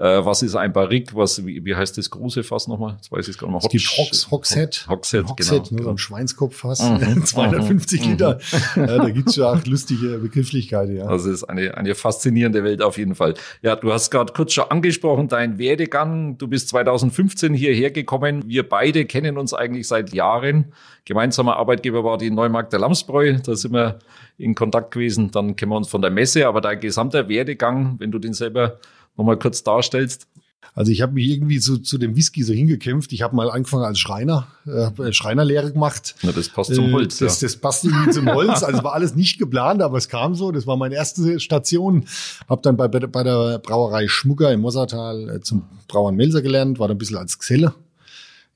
[0.00, 1.14] Äh, was ist ein Barrique?
[1.14, 2.94] Was, wie, wie heißt das große Fass nochmal?
[2.96, 3.62] Jetzt weiß ich es gar nicht mehr.
[3.62, 4.86] Es gibt Hox, Hoxhead.
[4.88, 5.76] Hoxhead, Hoxhead genau.
[5.76, 6.82] Ne, so ein Schweinskopffass.
[6.82, 7.24] Mhm.
[7.26, 8.10] 250 mhm.
[8.12, 8.40] Liter.
[8.76, 8.80] Mhm.
[8.80, 11.06] Ja, da gibt's ja auch lustige Begrifflichkeiten, ja.
[11.06, 13.34] Das ist eine, eine faszinierende Welt auf jeden Fall.
[13.60, 16.38] Ja, du hast gerade kurz schon angesprochen, dein Werdegang.
[16.38, 18.42] Du bist 2015 hierher gekommen.
[18.46, 20.72] Wir beide kennen uns eigentlich seit Jahren.
[21.04, 23.36] Gemeinsamer Arbeitgeber war die Neumarkt der Lamsbräu.
[23.44, 23.98] Da sind wir
[24.38, 25.30] in Kontakt gewesen.
[25.30, 26.46] Dann kennen wir uns von der Messe.
[26.46, 28.78] Aber dein gesamter Werdegang, wenn du den selber
[29.20, 30.26] nochmal kurz darstellst?
[30.74, 33.12] Also ich habe mich irgendwie so zu dem Whisky so hingekämpft.
[33.12, 36.14] Ich habe mal angefangen als Schreiner, äh, Schreinerlehre gemacht.
[36.22, 37.20] Na, das passt zum Holz.
[37.20, 37.48] Äh, das, ja.
[37.48, 38.62] das passt irgendwie zum Holz.
[38.62, 40.52] Also war alles nicht geplant, aber es kam so.
[40.52, 42.06] Das war meine erste Station.
[42.48, 46.88] Habe dann bei, bei der Brauerei Schmucker im Mossertal äh, zum Brauern Melser gelernt, war
[46.88, 47.74] dann ein bisschen als Geselle.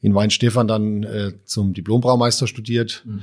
[0.01, 3.03] In Weinstefan dann äh, zum Diplombraumeister studiert.
[3.05, 3.23] Mhm.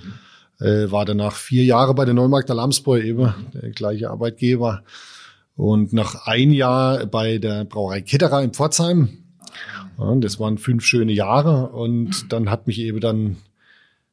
[0.59, 4.83] Äh, war danach vier Jahre bei der Neumarkt der Lamsbräu eben, der gleiche Arbeitgeber.
[5.55, 9.09] Und nach ein Jahr bei der Brauerei Ketterer in Pforzheim,
[9.97, 11.69] ja, das waren fünf schöne Jahre.
[11.69, 13.37] Und dann hat mich eben dann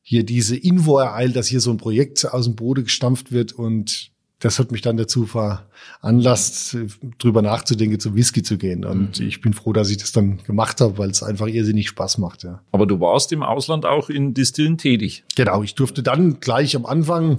[0.02, 3.52] hier diese Info ereilt, dass hier so ein Projekt aus dem Boden gestampft wird.
[3.52, 6.76] Und das hat mich dann dazu veranlasst,
[7.18, 8.84] drüber nachzudenken, zum Whisky zu gehen.
[8.84, 9.26] Und mhm.
[9.26, 12.44] ich bin froh, dass ich das dann gemacht habe, weil es einfach irrsinnig Spaß macht.
[12.44, 12.62] Ja.
[12.70, 15.24] Aber du warst im Ausland auch in Distillen tätig.
[15.36, 17.36] Genau, ich durfte dann gleich am Anfang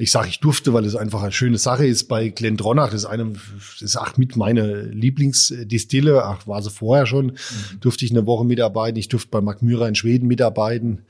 [0.00, 2.86] ich sage, ich durfte, weil es einfach eine schöne Sache ist bei Glendronach.
[2.86, 6.24] Das ist einem, das ist auch mit meine Lieblingsdistille.
[6.24, 7.26] Ach, war sie vorher schon.
[7.26, 7.80] Mhm.
[7.80, 8.98] Durfte ich eine Woche mitarbeiten.
[8.98, 11.02] Ich durfte bei Magmyra in Schweden mitarbeiten.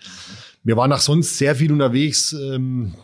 [0.64, 2.33] Wir waren auch sonst sehr viel unterwegs.
[2.33, 2.94] Ähm,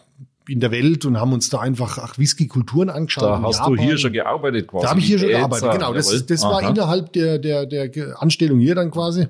[0.48, 3.24] in der Welt und haben uns da einfach ach, Whisky-Kulturen angeschaut.
[3.24, 3.76] Da hast Japan.
[3.76, 4.84] du hier schon gearbeitet quasi.
[4.84, 5.92] Da habe ich hier schon gearbeitet, genau.
[5.92, 9.26] Das, das war innerhalb der, der, der Anstellung hier dann quasi.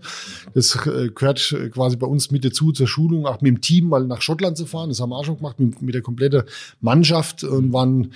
[0.54, 4.04] Das äh, gehört quasi bei uns mit dazu zur Schulung, auch mit dem Team mal
[4.06, 4.90] nach Schottland zu fahren.
[4.90, 6.42] Das haben wir auch schon gemacht mit, mit der kompletten
[6.80, 8.12] Mannschaft und waren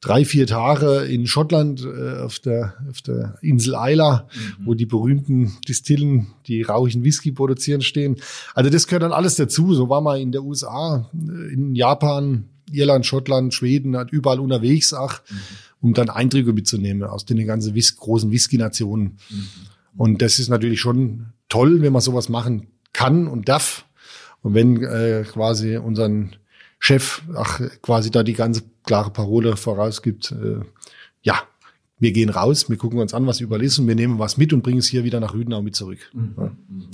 [0.00, 4.66] drei, vier Tage in Schottland äh, auf, der, auf der Insel Isla, mhm.
[4.66, 8.16] wo die berühmten Distillen, die rauchigen Whisky produzieren, stehen.
[8.54, 9.74] Also das gehört dann alles dazu.
[9.74, 14.94] So war man in der USA, äh, in Japan, Irland, Schottland, Schweden, halt überall unterwegs,
[14.94, 15.36] ach, mhm.
[15.80, 19.18] um dann Eindrücke mitzunehmen aus den ganzen Whis großen Whisky-Nationen.
[19.30, 19.48] Mhm.
[19.96, 23.84] Und das ist natürlich schon toll, wenn man sowas machen kann und darf.
[24.42, 26.36] Und wenn äh, quasi unseren
[26.78, 30.60] Chef ach, quasi da die ganze klare Parole vorausgibt, äh,
[31.22, 31.42] ja,
[32.00, 34.52] wir gehen raus, wir gucken uns an, was überall ist und wir nehmen was mit
[34.52, 35.98] und bringen es hier wieder nach Rüdenau mit zurück.
[36.12, 36.34] Mhm.
[36.36, 36.50] Ja,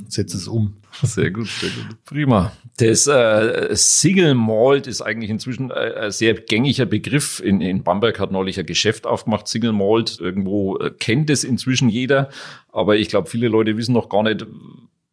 [0.09, 0.77] setzen es um.
[1.03, 2.05] Sehr gut, sehr gut.
[2.05, 2.53] Prima.
[2.79, 7.41] Das äh, Single Malt ist eigentlich inzwischen äh, ein sehr gängiger Begriff.
[7.41, 10.19] In, in Bamberg hat neulich ein Geschäft aufgemacht, Single Malt.
[10.21, 12.31] Irgendwo äh, kennt es inzwischen jeder.
[12.73, 14.47] Aber ich glaube, viele Leute wissen noch gar nicht,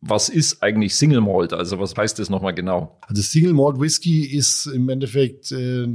[0.01, 1.53] was ist eigentlich Single Malt?
[1.53, 2.97] Also was heißt das nochmal genau?
[3.01, 5.87] Also Single Malt Whisky ist im Endeffekt äh,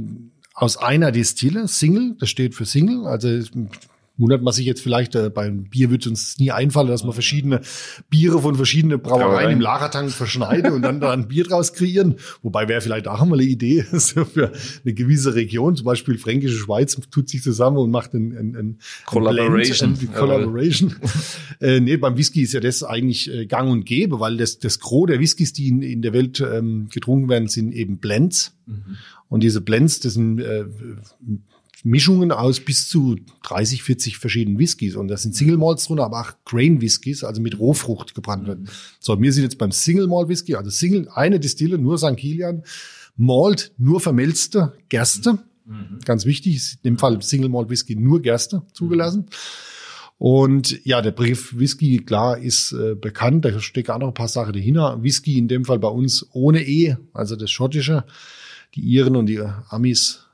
[0.53, 3.27] aus einer Destille, Single, das steht für Single, also
[4.17, 7.61] wundert man sich jetzt vielleicht, äh, beim Bier wird uns nie einfallen, dass man verschiedene
[8.09, 12.15] Biere von verschiedenen Brauereien im Lagertank verschneiden und dann da ein Bier draus kreieren.
[12.41, 14.51] Wobei wäre vielleicht auch mal eine Idee so für
[14.83, 18.79] eine gewisse Region, zum Beispiel Fränkische Schweiz tut sich zusammen und macht ein, ein, ein
[19.05, 19.93] Collaboration.
[19.93, 20.95] Blend, ein Collaboration.
[21.61, 24.79] äh, nee, beim Whisky ist ja das eigentlich äh, gang und gäbe, weil das, das
[24.79, 28.55] Gros der Whiskys, die in, in der Welt ähm, getrunken werden, sind eben Blends.
[28.65, 28.97] Mhm.
[29.29, 30.65] Und diese Blends, das sind äh,
[31.83, 34.95] Mischungen aus bis zu 30, 40 verschiedenen Whiskys.
[34.95, 38.59] Und da sind Single Malts drunter, aber auch Grain Whiskys, also mit Rohfrucht gebrannt wird.
[38.99, 42.17] So, wir sind jetzt beim Single Malt Whisky, also Single, eine Distille, nur St.
[42.17, 42.63] Kilian.
[43.15, 45.39] Malt, nur vermelzte Gerste.
[45.65, 45.99] Mhm.
[46.05, 49.27] Ganz wichtig, ist in dem Fall Single Malt Whisky nur Gerste zugelassen.
[50.19, 53.45] Und ja, der Brief Whisky, klar, ist äh, bekannt.
[53.45, 55.03] Da steckt auch noch ein paar Sachen dahinter.
[55.03, 58.03] Whisky in dem Fall bei uns ohne E, also das Schottische.
[58.75, 60.26] Die Iren und die Amis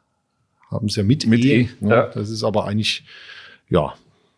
[0.74, 1.62] haben es ja mit, mit E.
[1.62, 2.08] e ja.
[2.08, 3.04] Das ist aber eigentlich,
[3.70, 3.94] ja,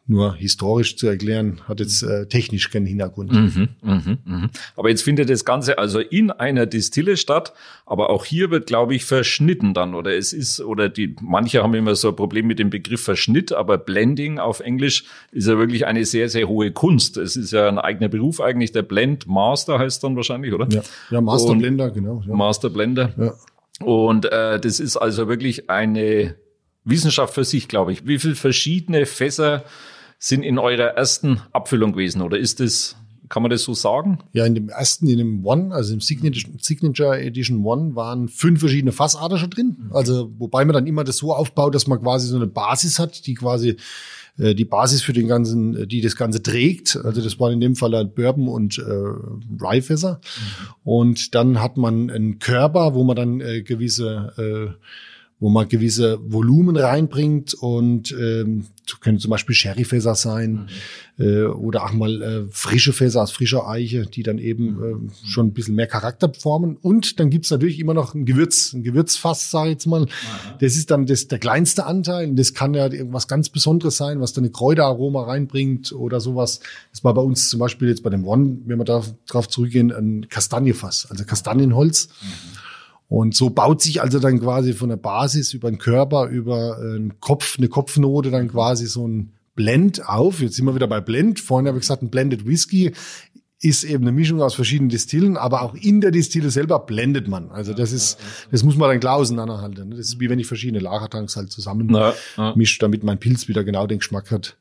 [0.08, 3.32] nur historisch zu erklären, hat jetzt äh, technisch keinen Hintergrund.
[3.32, 4.50] Mhm, mh, mh.
[4.76, 7.54] Aber jetzt findet das Ganze also in einer Distille statt,
[7.88, 11.74] aber auch hier wird, glaube ich, verschnitten dann oder es ist oder die manche haben
[11.74, 15.88] immer so ein Problem mit dem Begriff Verschnitt, aber Blending auf Englisch ist ja wirklich
[15.88, 17.18] eine sehr sehr hohe Kunst.
[17.18, 20.68] Es ist ja ein eigener Beruf eigentlich, der Blend Master heißt dann wahrscheinlich, oder?
[20.70, 22.22] Ja, ja Master Blender, genau.
[22.28, 22.36] Ja.
[22.36, 23.12] Master Blender.
[23.18, 23.34] Ja.
[23.82, 26.36] Und äh, das ist also wirklich eine
[26.84, 28.08] Wissenschaft für sich, glaube ich.
[28.08, 29.66] Wie viele verschiedene Fässer
[30.20, 32.22] sind in eurer ersten Abfüllung gewesen?
[32.22, 32.96] Oder ist das,
[33.28, 34.20] kann man das so sagen?
[34.34, 38.92] Ja, in dem ersten, in dem One, also im Signature, Edition One, waren fünf verschiedene
[38.92, 39.90] Fassarten schon drin.
[39.92, 43.26] Also, wobei man dann immer das so aufbaut, dass man quasi so eine Basis hat,
[43.26, 43.78] die quasi
[44.38, 46.98] äh, die Basis für den ganzen, äh, die das Ganze trägt.
[47.04, 48.82] Also das waren in dem Fall halt Bourbon und äh,
[49.62, 50.20] Rye-Fässer.
[50.20, 50.74] Mhm.
[50.84, 54.86] Und dann hat man einen Körper, wo man dann äh, gewisse äh,
[55.40, 58.66] wo man gewisse Volumen reinbringt und ähm,
[59.02, 60.70] können zum Beispiel Sherryfässer sein
[61.18, 61.26] mhm.
[61.26, 65.10] äh, oder auch mal äh, frische Fässer aus frischer Eiche, die dann eben mhm.
[65.10, 66.78] äh, schon ein bisschen mehr Charakter formen.
[66.78, 70.02] Und dann gibt's natürlich immer noch ein Gewürz, ein Gewürzfass, sage ich jetzt mal.
[70.02, 70.08] Mhm.
[70.60, 72.34] Das ist dann das, der kleinste Anteil.
[72.36, 76.62] Das kann ja irgendwas ganz Besonderes sein, was da eine Kräuteraroma reinbringt oder sowas.
[76.92, 79.92] Das war bei uns zum Beispiel jetzt bei dem One, wenn wir da drauf zurückgehen,
[79.92, 82.08] ein Kastanienfass, also Kastanienholz.
[82.08, 82.65] Mhm.
[83.08, 87.20] Und so baut sich also dann quasi von der Basis über den Körper, über einen
[87.20, 90.42] Kopf, eine Kopfnote dann quasi so ein Blend auf.
[90.42, 91.40] Jetzt sind wir wieder bei Blend.
[91.40, 92.94] Vorhin habe ich gesagt, ein Blended Whisky
[93.66, 97.50] ist eben eine Mischung aus verschiedenen Distillen, aber auch in der Distille selber blendet man.
[97.50, 98.20] Also das ist,
[98.52, 99.90] das muss man dann klar auseinanderhalten.
[99.90, 102.56] Das ist wie wenn ich verschiedene Lagertanks halt zusammen ja, ja.
[102.56, 104.56] mische, damit mein Pilz wieder genau den Geschmack hat,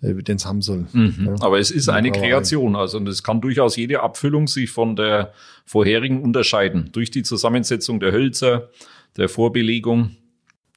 [0.00, 0.24] mhm.
[0.24, 0.86] den es haben soll.
[0.92, 1.26] Mhm.
[1.26, 1.34] Ja.
[1.40, 5.34] Aber es ist eine Kreation, also es kann durchaus jede Abfüllung sich von der
[5.66, 8.70] vorherigen unterscheiden durch die Zusammensetzung der Hölzer,
[9.18, 10.16] der Vorbelegung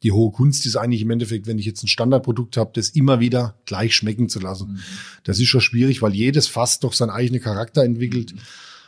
[0.03, 3.19] die hohe Kunst ist eigentlich im Endeffekt, wenn ich jetzt ein Standardprodukt habe, das immer
[3.19, 4.73] wieder gleich schmecken zu lassen.
[4.73, 4.79] Mhm.
[5.23, 8.33] Das ist schon schwierig, weil jedes Fass doch seinen eigenen Charakter entwickelt.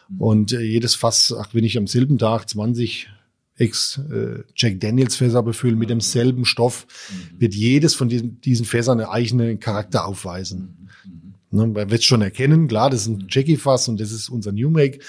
[0.10, 0.22] Mhm.
[0.22, 3.10] Und äh, jedes Fass, ach, wenn ich am selben Tag 20
[3.56, 7.40] Ex äh, Jack Daniels Fässer befüllen mit demselben Stoff, mhm.
[7.40, 10.83] wird jedes von diesen, diesen Fässern einen eigenen Charakter aufweisen.
[11.54, 14.52] Ne, man wird es schon erkennen, klar, das ist ein Jackie-Fass und das ist unser
[14.52, 15.00] New Make.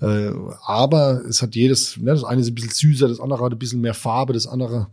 [0.00, 0.08] Mhm.
[0.08, 0.32] Äh,
[0.64, 3.58] aber es hat jedes, ne, das eine ist ein bisschen süßer, das andere hat ein
[3.58, 4.86] bisschen mehr Farbe, das andere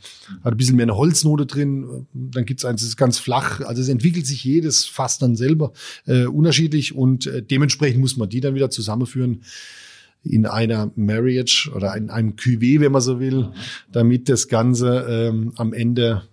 [0.44, 2.08] hat ein bisschen mehr eine Holznote drin.
[2.12, 3.62] Dann gibt es eins, das ist ganz flach.
[3.62, 5.74] Also es entwickelt sich jedes Fass dann selber
[6.08, 9.44] äh, unterschiedlich und äh, dementsprechend muss man die dann wieder zusammenführen
[10.24, 13.50] in einer Marriage oder in einem Cuvée, wenn man so will,
[13.91, 16.24] damit das Ganze ähm, am Ende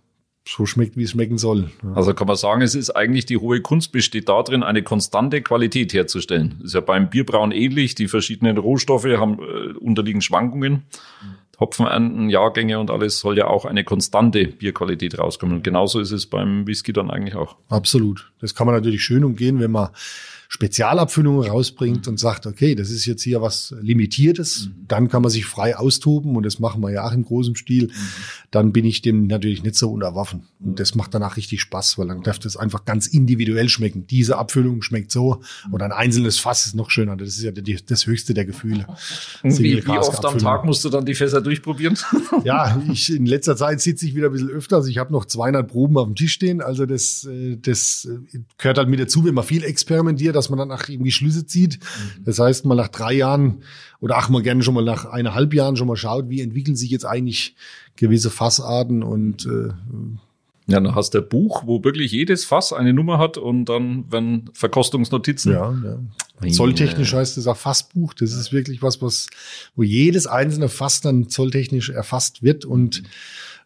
[0.47, 1.71] so schmeckt, wie es schmecken soll.
[1.83, 1.93] Ja.
[1.95, 5.93] Also kann man sagen, es ist eigentlich die hohe Kunst besteht darin, eine konstante Qualität
[5.93, 6.61] herzustellen.
[6.65, 7.95] ist ja beim Bierbrauen ähnlich.
[7.95, 10.73] Die verschiedenen Rohstoffe haben äh, unterliegen Schwankungen.
[10.73, 11.43] Mhm.
[11.61, 15.57] Hopfenernten, Jahrgänge und alles soll ja auch eine konstante Bierqualität rauskommen.
[15.57, 17.57] Und genauso ist es beim Whisky dann eigentlich auch.
[17.69, 18.33] Absolut.
[18.41, 19.91] Das kann man natürlich schön umgehen, wenn man
[20.53, 24.85] Spezialabfüllungen rausbringt und sagt, okay, das ist jetzt hier was Limitiertes, mhm.
[24.87, 27.87] dann kann man sich frei austoben und das machen wir ja auch im großen Stil.
[27.87, 27.91] Mhm.
[28.51, 30.43] Dann bin ich dem natürlich nicht so unterworfen.
[30.61, 34.07] Und das macht danach richtig Spaß, weil dann darf das einfach ganz individuell schmecken.
[34.07, 37.17] Diese Abfüllung schmeckt so und ein einzelnes Fass ist noch schöner.
[37.17, 38.87] Das ist ja das höchste der Gefühle.
[39.43, 41.97] Wie, wie oft am Tag musst du dann die Fässer durchprobieren?
[42.45, 44.77] ja, ich, in letzter Zeit sitze ich wieder ein bisschen öfter.
[44.77, 46.61] Also ich habe noch 200 Proben auf dem Tisch stehen.
[46.61, 50.59] Also das, äh, das äh, gehört halt mit dazu, wenn man viel experimentiert, dass man
[50.59, 51.79] dann auch irgendwie Schlüsse zieht.
[51.79, 52.25] Mhm.
[52.25, 53.63] Das heißt, mal nach drei Jahren
[54.01, 56.91] oder ach mal gerne schon mal nach eineinhalb Jahren schon mal schaut, wie entwickeln sich
[56.91, 57.55] jetzt eigentlich
[57.97, 59.69] gewisse Fassarten und äh,
[60.67, 64.05] ja, dann hast du ein Buch, wo wirklich jedes Fass eine Nummer hat und dann,
[64.11, 65.53] wenn Verkostungsnotizen.
[65.53, 66.51] Ja, ja.
[66.51, 68.15] Zolltechnisch heißt es auch Fassbuch.
[68.15, 69.29] Das ist wirklich was, was,
[69.77, 73.03] wo jedes einzelne Fass dann zolltechnisch erfasst wird und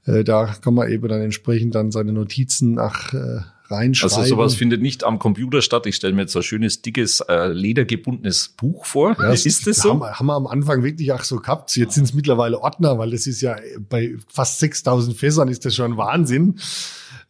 [0.04, 4.16] äh, da kann man eben dann entsprechend dann seine Notizen nach äh, reinschreiben.
[4.16, 5.86] Also sowas findet nicht am Computer statt.
[5.86, 9.16] Ich stelle mir jetzt so ein schönes, dickes, äh, ledergebundenes Buch vor.
[9.18, 9.90] Ja, ist das so?
[9.90, 11.76] Haben, haben wir am Anfang wirklich auch so gehabt.
[11.76, 13.56] Jetzt sind es mittlerweile Ordner, weil das ist ja
[13.88, 16.58] bei fast 6000 Fässern ist das schon Wahnsinn,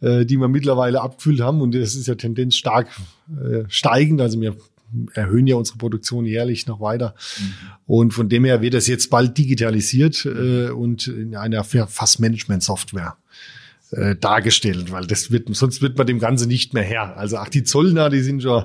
[0.01, 1.61] äh, die wir mittlerweile abgefüllt haben.
[1.61, 2.89] Und das ist ja Tendenz stark
[3.31, 4.21] äh, steigend.
[4.21, 4.57] Also wir
[5.15, 7.15] erhöhen ja unsere Produktion jährlich noch weiter.
[7.39, 7.55] Mhm.
[7.87, 13.17] Und von dem her wird das jetzt bald digitalisiert äh, und in einer Fassmanagement-Software
[13.93, 17.17] äh, dargestellt, weil das wird, sonst wird man dem Ganze nicht mehr her.
[17.17, 18.65] Also auch die Zollner, die sind schon,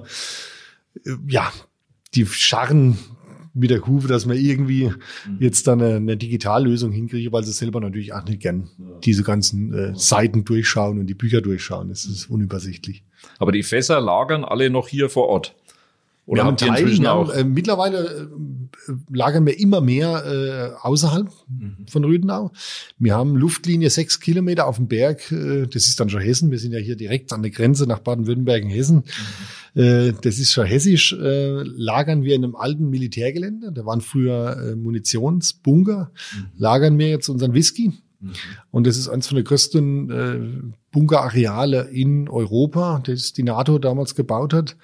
[1.06, 1.52] äh, ja,
[2.16, 2.98] die scharren
[3.54, 5.38] mit der Kufe, dass man irgendwie mhm.
[5.40, 8.70] jetzt dann eine, eine Digitallösung hinkriege, weil sie selber natürlich auch nicht gern
[9.04, 11.90] diese ganzen äh, Seiten durchschauen und die Bücher durchschauen.
[11.90, 13.04] Das ist unübersichtlich.
[13.40, 15.56] Aber die Fässer lagern alle noch hier vor Ort.
[16.26, 17.30] Oder wir haben Teil, inzwischen auch?
[17.30, 18.30] Haben, äh, mittlerweile
[18.88, 21.78] äh, lagern wir immer mehr äh, außerhalb mhm.
[21.90, 22.52] von Rüdenau.
[23.00, 25.32] Wir haben Luftlinie sechs Kilometer auf dem Berg.
[25.32, 26.52] Äh, das ist dann schon Hessen.
[26.52, 29.04] Wir sind ja hier direkt an der Grenze nach Baden-Württemberg und Hessen.
[29.76, 29.82] Mhm.
[29.82, 31.14] Äh, das ist schon hessisch.
[31.14, 33.72] Äh, lagern wir in einem alten Militärgelände.
[33.72, 36.12] Da waren früher äh, Munitionsbunker.
[36.14, 36.46] Mhm.
[36.58, 37.94] Lagern wir jetzt unseren Whisky.
[38.20, 38.32] Mhm.
[38.70, 44.16] Und das ist eines von der größten äh, Bunkerareale in Europa, das die NATO damals
[44.16, 44.78] gebaut hat.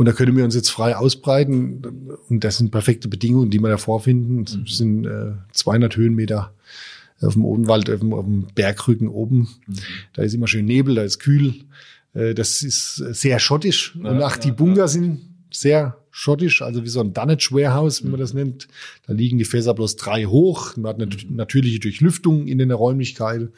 [0.00, 2.16] Und da können wir uns jetzt frei ausbreiten.
[2.30, 4.46] Und das sind perfekte Bedingungen, die wir da vorfinden.
[4.46, 4.66] Das mhm.
[4.66, 6.54] sind äh, 200 Höhenmeter
[7.20, 9.50] auf dem Odenwald, auf dem, auf dem Bergrücken oben.
[9.66, 9.74] Mhm.
[10.14, 11.52] Da ist immer schön Nebel, da ist kühl.
[12.14, 13.94] Äh, das ist sehr schottisch.
[14.02, 14.88] Ja, und auch ja, die Bunker ja.
[14.88, 18.68] sind sehr schottisch, also wie so ein Dunnage Warehouse, wie man das nennt.
[19.06, 20.76] Da liegen die Fässer bloß drei hoch.
[20.76, 23.50] Man hat eine natürliche Durchlüftung in den Räumlichkeiten.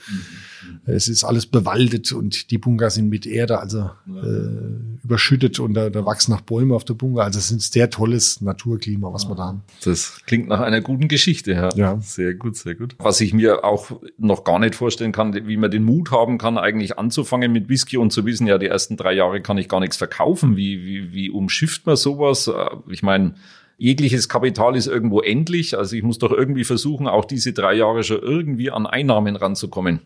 [0.85, 5.91] Es ist alles bewaldet und die Bunker sind mit Erde, also äh, überschüttet und da,
[5.91, 7.25] da wachsen noch Bäume auf der Bunker.
[7.25, 9.63] Also es ist ein sehr tolles Naturklima, was wir da haben.
[9.85, 11.71] Das klingt nach einer guten Geschichte, ja.
[11.75, 12.01] Ja.
[12.01, 12.95] Sehr gut, sehr gut.
[12.99, 16.59] Was ich mir auch noch gar nicht vorstellen kann, wie man den Mut haben kann,
[16.59, 19.81] eigentlich anzufangen mit Whisky und zu wissen, ja, die ersten drei Jahre kann ich gar
[19.81, 20.57] nichts verkaufen.
[20.57, 22.42] Wie, wie, wie umschifft man sowas?
[22.89, 23.35] Ich meine,
[23.79, 25.77] jegliches Kapital ist irgendwo endlich.
[25.77, 30.01] Also ich muss doch irgendwie versuchen, auch diese drei Jahre schon irgendwie an Einnahmen ranzukommen.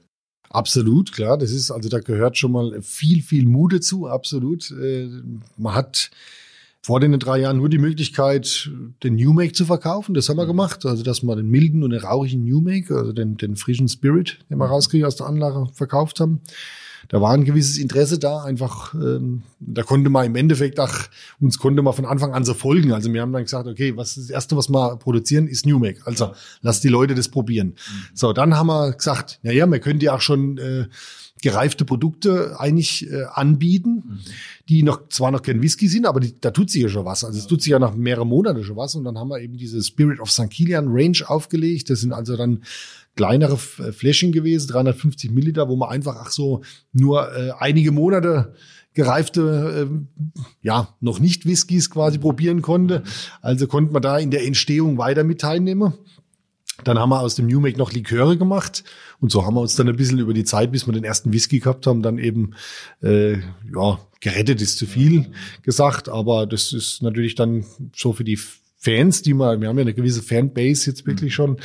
[0.49, 1.37] Absolut, klar.
[1.37, 4.71] Das ist, also da gehört schon mal viel, viel Mut dazu, absolut.
[4.71, 5.09] Äh,
[5.57, 6.11] Man hat
[6.87, 8.71] vor den drei Jahren nur die Möglichkeit,
[9.03, 10.15] den New Make zu verkaufen.
[10.15, 10.87] Das haben wir gemacht.
[10.87, 14.39] Also, dass wir den milden und den rauchigen New Make, also den, den frischen Spirit,
[14.49, 16.41] den wir rauskriegen aus der Anlage, verkauft haben.
[17.09, 21.09] Da war ein gewisses Interesse da, einfach, ähm, da konnte man im Endeffekt, ach,
[21.41, 22.93] uns konnte man von Anfang an so folgen.
[22.93, 26.01] Also wir haben dann gesagt, okay, was das Erste, was wir produzieren, ist New Make.
[26.05, 27.75] Also lass die Leute das probieren.
[28.15, 30.87] So, dann haben wir gesagt, na ja, wir können die auch schon äh,
[31.43, 34.21] gereifte Produkte eigentlich äh, anbieten,
[34.69, 37.25] die noch zwar noch kein Whisky sind, aber die, da tut sich ja schon was.
[37.25, 38.95] Also es tut sich ja nach mehreren Monaten schon was.
[38.95, 40.51] Und dann haben wir eben diese Spirit of St.
[40.51, 41.91] Kilian Range aufgelegt.
[41.91, 42.63] Das sind also dann
[43.17, 48.55] kleinere äh, Fläschchen gewesen, 350 Milliliter, wo man einfach ach so nur äh, einige Monate
[48.95, 50.31] gereifte, äh,
[50.63, 53.03] ja, noch nicht Whiskys quasi probieren konnte.
[53.43, 55.95] Also konnte man da in der Entstehung weiter mit teilnehmen.
[56.85, 58.85] Dann haben wir aus dem New Make noch Liköre gemacht
[59.19, 61.33] und so haben wir uns dann ein bisschen über die Zeit, bis wir den ersten
[61.33, 62.55] Whisky gehabt haben, dann eben
[63.03, 63.39] äh,
[63.75, 65.31] ja gerettet ist zu viel
[65.63, 68.39] gesagt, aber das ist natürlich dann so für die
[68.87, 71.57] Fans, die wir, wir haben ja eine gewisse Fanbase jetzt wirklich schon,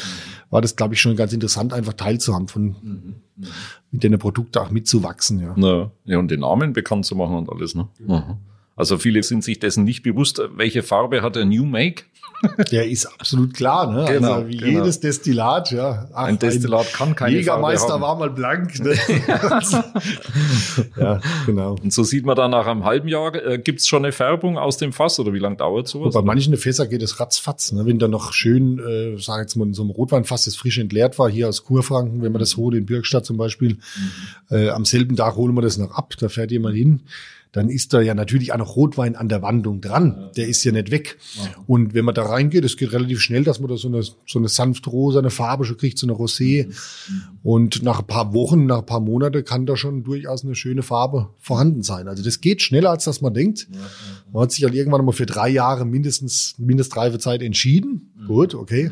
[0.49, 3.15] war das glaube ich schon ganz interessant, einfach teilzuhaben von
[3.91, 5.53] mit den Produkten auch mitzuwachsen, ja.
[5.55, 7.87] Ja, ja, und den Namen bekannt zu machen und alles, ne?
[7.99, 8.37] Mhm.
[8.75, 12.05] Also viele sind sich dessen nicht bewusst, welche Farbe hat der New Make.
[12.71, 14.05] Der ist absolut klar, ne?
[14.13, 14.79] Genau, also wie genau.
[14.79, 16.07] jedes Destillat, ja.
[16.13, 18.79] Ach, Ein Destillat kann keine Jägermeister war mal blank.
[18.79, 18.95] Ne?
[20.97, 21.75] ja, genau.
[21.81, 24.77] Und so sieht man dann nach einem halben Jahr, äh, gibt's schon eine Färbung aus
[24.77, 26.13] dem Fass oder wie lange dauert sowas?
[26.13, 27.71] Bei manchen Fässer geht es ratzfatz.
[27.71, 27.85] Ne?
[27.85, 31.19] Wenn da noch schön, äh, sag jetzt mal, in so einem Rotweinfass, das frisch entleert
[31.19, 33.77] war, hier aus Kurfranken, wenn man das holt, in Birkstadt zum Beispiel,
[34.49, 37.01] äh, am selben Tag holen wir das noch ab, da fährt jemand hin.
[37.51, 40.29] Dann ist da ja natürlich auch noch Rotwein an der Wandung dran.
[40.37, 41.17] Der ist ja nicht weg.
[41.67, 44.39] Und wenn man da reingeht, es geht relativ schnell, dass man da so eine, so
[44.39, 46.73] eine sanft rosa, eine Farbe schon kriegt, so eine Rosé.
[47.43, 50.81] Und nach ein paar Wochen, nach ein paar Monaten kann da schon durchaus eine schöne
[50.81, 52.07] Farbe vorhanden sein.
[52.07, 53.67] Also das geht schneller, als dass man denkt.
[54.31, 58.11] Man hat sich halt irgendwann mal für drei Jahre mindestens Mindestreifezeit entschieden.
[58.27, 58.91] Gut, okay.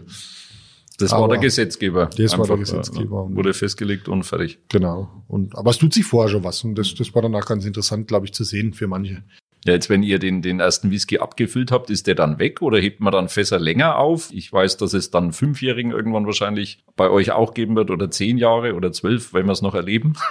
[1.00, 2.06] Das war aber der Gesetzgeber.
[2.16, 3.28] das war der Einfach, Gesetzgeber.
[3.32, 4.60] äh, Wurde festgelegt und fertig.
[4.70, 5.24] Genau.
[5.28, 6.64] Und, aber es tut sich vorher schon was.
[6.64, 9.24] Und das, das war danach ganz interessant, glaube ich, zu sehen für manche.
[9.66, 12.80] Ja, jetzt wenn ihr den, den ersten Whisky abgefüllt habt, ist der dann weg oder
[12.80, 14.30] hebt man dann Fässer länger auf?
[14.32, 18.38] Ich weiß, dass es dann Fünfjährigen irgendwann wahrscheinlich bei euch auch geben wird oder zehn
[18.38, 20.14] Jahre oder zwölf, wenn wir es noch erleben.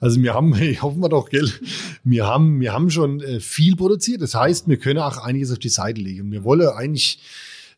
[0.00, 1.48] Also wir haben, hey, hoffen wir doch, gell,
[2.02, 4.22] wir haben, wir haben schon äh, viel produziert.
[4.22, 6.32] Das heißt, wir können auch einiges auf die Seite legen.
[6.32, 7.20] Wir wollen eigentlich,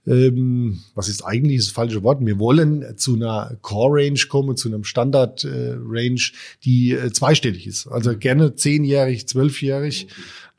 [0.06, 2.24] ähm, was ist eigentlich das falsche Wort?
[2.24, 6.20] Wir wollen zu einer Core-Range kommen, zu einem Standard-Range,
[6.64, 7.86] die äh, zweistellig ist.
[7.86, 10.08] Also gerne zehnjährig, zwölfjährig.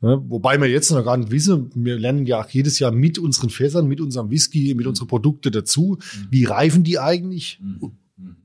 [0.00, 0.22] Ne?
[0.28, 3.50] Wobei wir jetzt noch gar nicht wissen, wir lernen ja auch jedes Jahr mit unseren
[3.50, 5.98] Fässern, mit unserem Whisky, mit unseren Produkten dazu.
[6.30, 7.60] Wie reifen die eigentlich?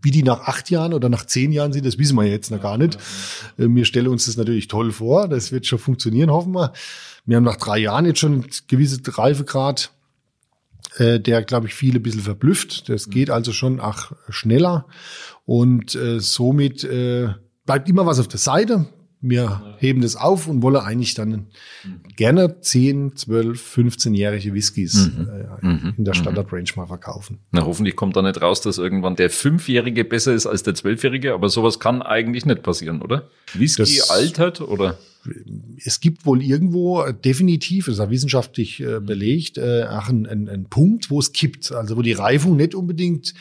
[0.02, 2.62] Wie die nach acht Jahren oder nach zehn Jahren sind, das wissen wir jetzt noch
[2.62, 2.98] gar nicht.
[3.58, 5.28] Äh, Wir stellen uns das natürlich toll vor.
[5.28, 6.74] Das wird schon funktionieren, hoffen wir.
[7.26, 9.92] Wir haben nach drei Jahren jetzt schon einen gewissen Reifegrad,
[10.98, 12.90] äh, der, glaube ich, viele ein bisschen verblüfft.
[12.90, 14.88] Das geht also schon auch schneller.
[15.46, 17.30] Und äh, somit äh,
[17.66, 18.88] bleibt immer was auf der Seite.
[19.30, 21.48] Wir heben das auf und wollen eigentlich dann
[22.16, 25.10] gerne 10, 12, 15-jährige Whiskys
[25.62, 27.40] äh, in der Standard-Range mal verkaufen.
[27.52, 31.34] Na, hoffentlich kommt da nicht raus, dass irgendwann der Fünfjährige besser ist als der Zwölfjährige,
[31.34, 33.30] aber sowas kann eigentlich nicht passieren, oder?
[33.54, 34.98] Whisky Das- altert oder?
[35.84, 40.26] es gibt wohl irgendwo äh, definitiv, das ist ja wissenschaftlich äh, belegt, äh, auch ein,
[40.26, 41.74] ein, ein Punkt, wo es kippt.
[41.74, 43.34] Also wo die Reifung nicht unbedingt,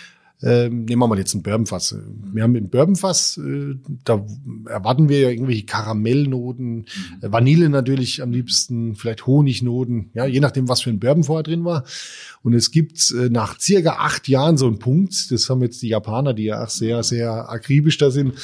[0.42, 1.96] ähm, nehmen wir mal jetzt ein Bourbonfass.
[2.32, 4.24] Wir haben ein Bourbonfass, äh, da
[4.66, 6.84] erwarten wir ja irgendwelche Karamellnoten,
[7.22, 11.42] äh, Vanille natürlich am liebsten, vielleicht Honignoten, ja, je nachdem, was für ein Bourbon vorher
[11.42, 11.84] drin war.
[12.42, 15.88] Und es gibt äh, nach circa acht Jahren so einen Punkt, das haben jetzt die
[15.88, 18.34] Japaner, die ja auch sehr, sehr akribisch da sind,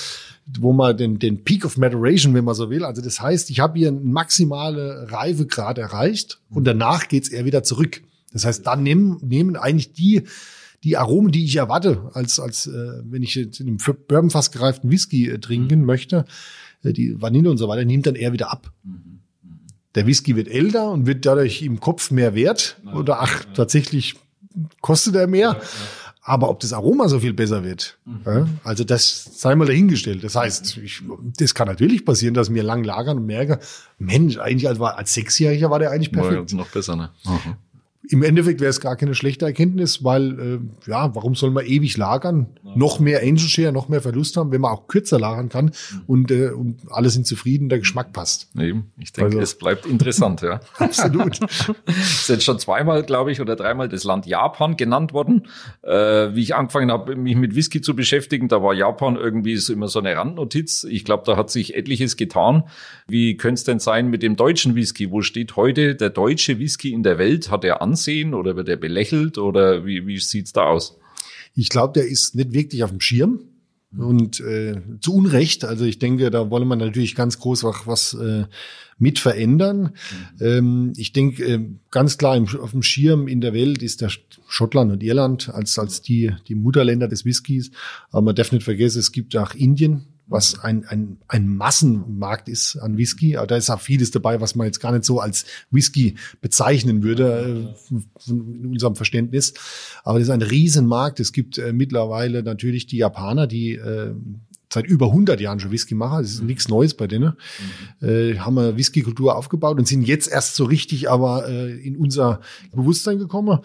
[0.58, 2.84] wo man den, den Peak of Maturation, wenn man so will.
[2.84, 7.62] Also das heißt, ich habe hier einen maximale Reifegrad erreicht und danach geht's eher wieder
[7.62, 8.02] zurück.
[8.32, 10.22] Das heißt, dann nehmen, nehmen eigentlich die,
[10.84, 14.90] die Aromen, die ich erwarte, als, als äh, wenn ich jetzt in einem Bourbonfass gereiften
[14.90, 16.24] Whisky äh, trinken möchte,
[16.82, 18.72] äh, die Vanille und so weiter, nimmt dann eher wieder ab.
[19.94, 22.80] der Whisky wird älter und wird dadurch im Kopf mehr wert.
[22.94, 24.16] Oder ach, tatsächlich
[24.80, 25.60] kostet er mehr.
[26.24, 28.20] Aber ob das Aroma so viel besser wird, mhm.
[28.24, 30.22] ja, also das sei mal dahingestellt.
[30.22, 31.02] Das heißt, ich,
[31.36, 33.58] das kann natürlich passieren, dass wir lang lagern und merken,
[33.98, 36.52] Mensch, eigentlich als, als Sechsjähriger war der eigentlich perfekt.
[36.52, 37.10] Ja, noch besser, ne?
[37.24, 37.56] Mhm.
[38.12, 41.96] Im Endeffekt wäre es gar keine schlechte Erkenntnis, weil äh, ja, warum soll man ewig
[41.96, 42.48] lagern?
[42.62, 42.72] Ja.
[42.74, 46.02] Noch mehr Angel Share, noch mehr Verlust haben, wenn man auch kürzer lagern kann mhm.
[46.06, 48.50] und, äh, und alle sind zufrieden, der Geschmack passt.
[48.58, 50.60] Eben, ich denke, also, es bleibt interessant, ja.
[50.78, 51.40] Absolut.
[51.86, 55.48] es ist jetzt schon zweimal, glaube ich, oder dreimal das Land Japan genannt worden.
[55.80, 59.72] Äh, wie ich angefangen habe, mich mit Whisky zu beschäftigen, da war Japan irgendwie so
[59.72, 60.84] immer so eine Randnotiz.
[60.84, 62.64] Ich glaube, da hat sich etliches getan.
[63.06, 65.10] Wie könnte es denn sein mit dem deutschen Whisky?
[65.10, 67.50] Wo steht heute der deutsche Whisky in der Welt?
[67.50, 70.98] Hat er Ansehen oder wird er belächelt oder wie, wie sieht's da aus?
[71.54, 73.40] Ich glaube, der ist nicht wirklich auf dem Schirm.
[73.94, 78.14] Und äh, zu Unrecht, also ich denke, da wollen wir natürlich ganz groß was, was
[78.14, 78.46] äh,
[78.98, 79.92] mit verändern.
[80.38, 80.46] Mhm.
[80.46, 84.10] Ähm, ich denke, äh, ganz klar im, auf dem Schirm in der Welt ist der
[84.48, 87.70] Schottland und Irland als, als die, die Mutterländer des Whiskys.
[88.10, 92.76] Aber man darf nicht vergessen, es gibt auch Indien, was ein, ein, ein Massenmarkt ist
[92.76, 93.36] an Whisky.
[93.36, 97.02] Aber da ist auch vieles dabei, was man jetzt gar nicht so als Whisky bezeichnen
[97.02, 99.54] würde, äh, in unserem Verständnis.
[100.04, 101.20] Aber das ist ein Riesenmarkt.
[101.20, 104.14] Es gibt äh, mittlerweile natürlich die Japaner, die äh,
[104.72, 106.22] seit über 100 Jahren schon Whisky machen.
[106.22, 106.46] Das ist mhm.
[106.48, 107.34] nichts Neues bei denen.
[108.00, 108.08] Mhm.
[108.08, 112.40] Äh, haben wir Whisky-Kultur aufgebaut und sind jetzt erst so richtig aber äh, in unser
[112.74, 113.60] Bewusstsein gekommen.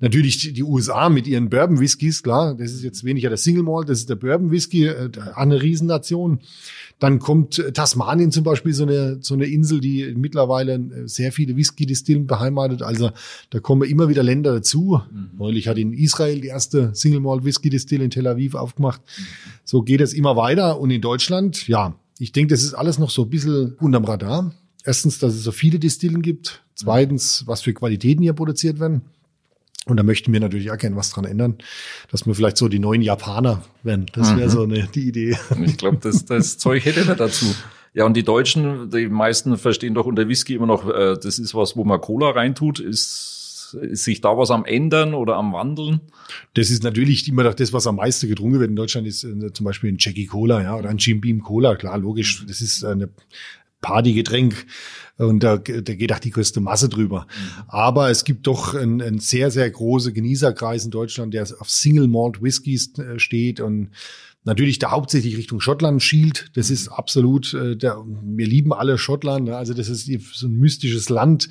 [0.00, 3.88] Natürlich die, die USA mit ihren Bourbon-Whiskys, klar, das ist jetzt weniger der Single Malt,
[3.88, 6.40] das ist der Bourbon-Whisky, äh, eine Riesennation.
[7.02, 11.32] Dann kommt äh, Tasmanien zum Beispiel, so eine, so eine Insel, die mittlerweile äh, sehr
[11.32, 12.82] viele Whisky-Distillen beheimatet.
[12.82, 13.10] Also
[13.50, 15.00] da kommen immer wieder Länder dazu.
[15.10, 15.30] Mhm.
[15.36, 19.00] Neulich hat in Israel die erste Single Malt Whisky Distille in Tel Aviv aufgemacht.
[19.00, 19.22] Mhm.
[19.64, 20.78] So geht es immer weiter.
[20.78, 24.54] Und in Deutschland, ja, ich denke, das ist alles noch so ein bisschen unterm Radar.
[24.84, 26.62] Erstens, dass es so viele Distillen gibt.
[26.76, 29.02] Zweitens, was für Qualitäten hier produziert werden.
[29.86, 31.58] Und da möchten wir natürlich auch gerne was dran ändern,
[32.10, 34.06] dass wir vielleicht so die neuen Japaner werden.
[34.12, 34.52] Das wäre mhm.
[34.52, 35.36] so eine, die Idee.
[35.64, 37.46] Ich glaube, das, das Zeug hätte er dazu.
[37.94, 41.54] Ja, und die Deutschen, die meisten verstehen doch unter Whisky immer noch, äh, das ist
[41.54, 42.78] was, wo man Cola reintut.
[42.78, 46.00] Ist, ist sich da was am ändern oder am wandeln?
[46.54, 49.52] Das ist natürlich immer noch das, was am meisten getrunken wird in Deutschland, ist äh,
[49.52, 51.74] zum Beispiel ein Jackie Cola, ja, oder ein Jim Beam Cola.
[51.74, 52.46] Klar, logisch.
[52.46, 53.10] Das ist eine
[53.80, 54.64] Partygetränk
[55.26, 57.26] und da, da geht auch die größte Masse drüber.
[57.26, 57.62] Mhm.
[57.68, 62.08] Aber es gibt doch einen, einen sehr, sehr große Genießerkreis in Deutschland, der auf Single
[62.08, 63.90] Malt Whiskys äh, steht und
[64.44, 66.50] natürlich der hauptsächlich Richtung Schottland schielt.
[66.54, 69.46] Das ist absolut, äh, der, wir lieben alle Schottland.
[69.46, 69.56] Ne?
[69.56, 71.48] Also das ist so ein mystisches Land.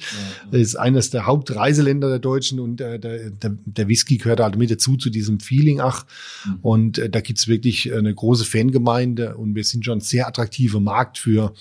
[0.52, 4.58] Das ist eines der Hauptreiseländer der Deutschen und äh, der, der, der Whisky gehört halt
[4.58, 5.80] mit dazu, zu diesem Feeling.
[5.80, 6.06] Ach,
[6.46, 6.60] mhm.
[6.62, 10.80] und äh, da gibt's wirklich eine große Fangemeinde und wir sind schon ein sehr attraktiver
[10.80, 11.54] Markt für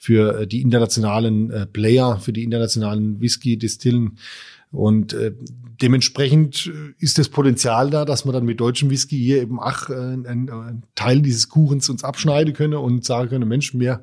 [0.00, 4.16] für äh, die internationalen äh, Player, für die internationalen Whisky-Distillen.
[4.72, 5.34] Und äh,
[5.82, 9.90] dementsprechend äh, ist das Potenzial da, dass man dann mit deutschem Whisky hier eben ach,
[9.90, 14.02] äh, einen, einen Teil dieses Kuchens uns abschneiden könne und sagen könne, Mensch, wir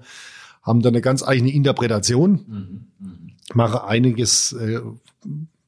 [0.62, 3.12] haben da eine ganz eigene Interpretation, mhm, mh.
[3.56, 4.82] mache einiges äh,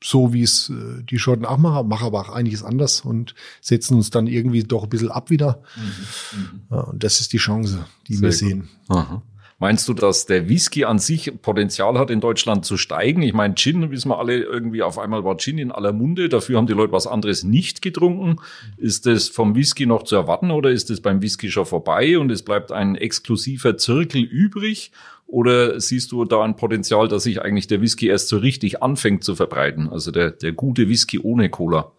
[0.04, 3.96] so, wie es äh, die Schotten auch machen, mache aber auch einiges anders und setzen
[3.96, 5.64] uns dann irgendwie doch ein bisschen ab wieder.
[5.76, 6.76] Mhm, mh.
[6.76, 8.38] ja, und das ist die Chance, die Sehr wir gut.
[8.38, 8.70] sehen.
[8.90, 9.24] Aha.
[9.62, 13.22] Meinst du, dass der Whisky an sich Potenzial hat, in Deutschland zu steigen?
[13.22, 16.30] Ich meine, Gin, wissen wir alle, irgendwie auf einmal war Gin in aller Munde.
[16.30, 18.38] Dafür haben die Leute was anderes nicht getrunken.
[18.78, 22.32] Ist das vom Whisky noch zu erwarten oder ist es beim Whisky schon vorbei und
[22.32, 24.93] es bleibt ein exklusiver Zirkel übrig?
[25.28, 29.26] Oder siehst du da ein Potenzial, dass sich eigentlich der Whisky erst so richtig anfängt
[29.26, 29.89] zu verbreiten?
[29.89, 31.91] Also der, der gute Whisky ohne Cola?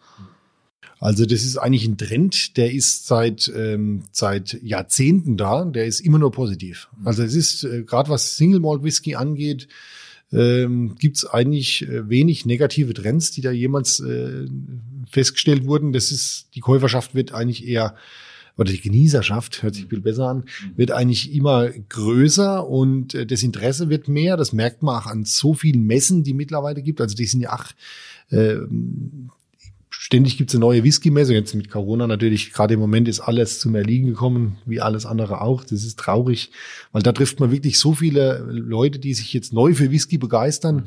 [1.00, 6.00] Also das ist eigentlich ein Trend, der ist seit ähm, seit Jahrzehnten da, der ist
[6.00, 6.88] immer nur positiv.
[7.04, 9.66] Also es ist äh, gerade was Single Malt Whisky angeht,
[10.30, 14.46] ähm, gibt es eigentlich äh, wenig negative Trends, die da jemals äh,
[15.10, 15.94] festgestellt wurden.
[15.94, 17.96] Das ist die Käuferschaft wird eigentlich eher
[18.58, 20.44] oder die Genießerschaft, hört sich viel besser an,
[20.76, 24.36] wird eigentlich immer größer und äh, das Interesse wird mehr.
[24.36, 27.00] Das merkt man auch an so vielen Messen, die mittlerweile gibt.
[27.00, 27.72] Also die sind ja ach,
[28.28, 28.58] äh,
[30.10, 31.32] ständig gibt's eine neue Whisky-Messe.
[31.32, 35.40] Jetzt mit Corona natürlich, gerade im Moment ist alles zum Erliegen gekommen, wie alles andere
[35.40, 35.62] auch.
[35.62, 36.50] Das ist traurig,
[36.90, 40.86] weil da trifft man wirklich so viele Leute, die sich jetzt neu für Whisky begeistern.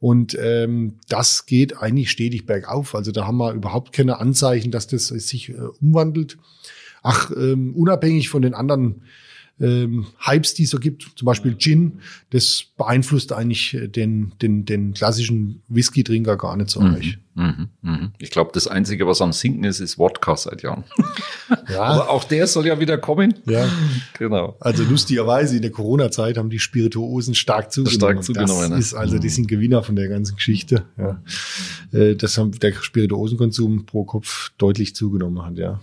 [0.00, 2.94] Und ähm, das geht eigentlich stetig bergauf.
[2.94, 6.36] Also da haben wir überhaupt keine Anzeichen, dass das sich äh, umwandelt.
[7.02, 9.00] Ach, ähm, unabhängig von den anderen
[9.60, 12.00] ähm, Hypes, die es so gibt, zum Beispiel Gin,
[12.30, 17.00] das beeinflusst eigentlich den, den, den klassischen Whisky-Trinker gar nicht so mhm.
[17.34, 17.68] Mhm.
[17.82, 18.12] Mhm.
[18.18, 20.84] Ich glaube, das Einzige, was am Sinken ist, ist Wodka seit Jahren.
[21.70, 21.82] Ja.
[21.82, 23.34] Aber auch der soll ja wieder kommen.
[23.46, 23.68] Ja.
[24.18, 24.56] Genau.
[24.58, 28.22] Also lustigerweise in der Corona-Zeit haben die Spirituosen stark zugenommen.
[28.22, 28.70] Stark zugenommen.
[28.70, 29.32] Das ist also, die mhm.
[29.32, 30.84] sind Gewinner von der ganzen Geschichte.
[30.96, 31.22] Ja.
[31.92, 35.80] Äh, das haben der Spirituosenkonsum pro Kopf deutlich zugenommen hat, ja.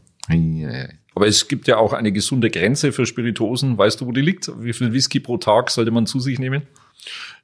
[1.15, 3.77] Aber es gibt ja auch eine gesunde Grenze für Spirituosen.
[3.77, 4.51] Weißt du, wo die liegt?
[4.61, 6.63] Wie viel Whisky pro Tag sollte man zu sich nehmen?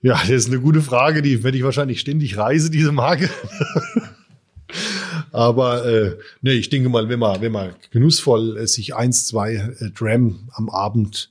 [0.02, 3.30] Ja, das ist eine gute Frage, die werde ich wahrscheinlich ständig reise, diese Marke.
[5.32, 9.54] Aber äh, nee, ich denke mal, wenn man, wenn man genussvoll äh, sich eins, zwei
[9.56, 11.30] äh, Dram am Abend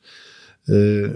[0.67, 1.09] äh,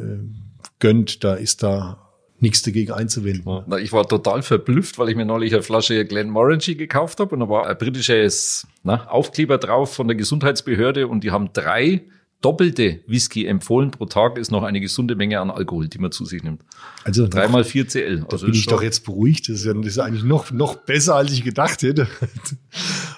[0.78, 2.03] gönnt, da ist da
[2.44, 3.64] nichts dagegen einzuwenden.
[3.66, 7.40] Na, ich war total verblüfft, weil ich mir neulich eine Flasche Glenmorangie gekauft habe und
[7.40, 12.02] da war ein britisches na, Aufkleber drauf von der Gesundheitsbehörde und die haben drei
[12.44, 16.26] doppelte Whisky empfohlen pro Tag ist noch eine gesunde Menge an Alkohol, die man zu
[16.26, 16.60] sich nimmt.
[17.02, 18.20] Also dreimal vier CL.
[18.20, 19.48] Da also bin ich doch jetzt beruhigt.
[19.48, 22.06] Das ist, ja, das ist eigentlich noch noch besser, als ich gedacht hätte.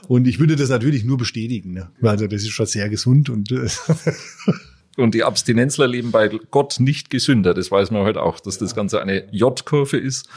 [0.07, 1.73] Und ich würde das natürlich nur bestätigen.
[1.73, 1.91] Ne?
[2.03, 3.67] Also das ist schon sehr gesund und äh,
[4.97, 7.53] Und die Abstinenzler leben bei Gott nicht gesünder.
[7.53, 10.29] Das weiß man heute auch, dass das Ganze eine J-Kurve ist.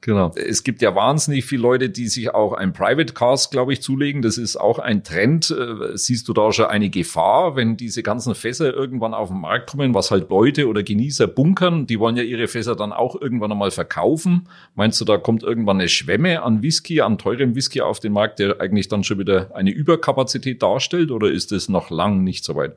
[0.00, 0.32] Genau.
[0.36, 4.22] Es gibt ja wahnsinnig viele Leute, die sich auch ein Private Cast, glaube ich, zulegen.
[4.22, 5.50] Das ist auch ein Trend.
[5.50, 9.70] Äh, siehst du da schon eine Gefahr, wenn diese ganzen Fässer irgendwann auf den Markt
[9.70, 11.86] kommen, was halt Leute oder Genießer bunkern?
[11.86, 14.48] Die wollen ja ihre Fässer dann auch irgendwann einmal verkaufen.
[14.74, 18.38] Meinst du, da kommt irgendwann eine Schwemme an Whisky, an teurem Whisky auf den Markt,
[18.38, 21.10] der eigentlich dann schon wieder eine Überkapazität darstellt?
[21.10, 22.76] Oder ist es noch lang nicht so weit?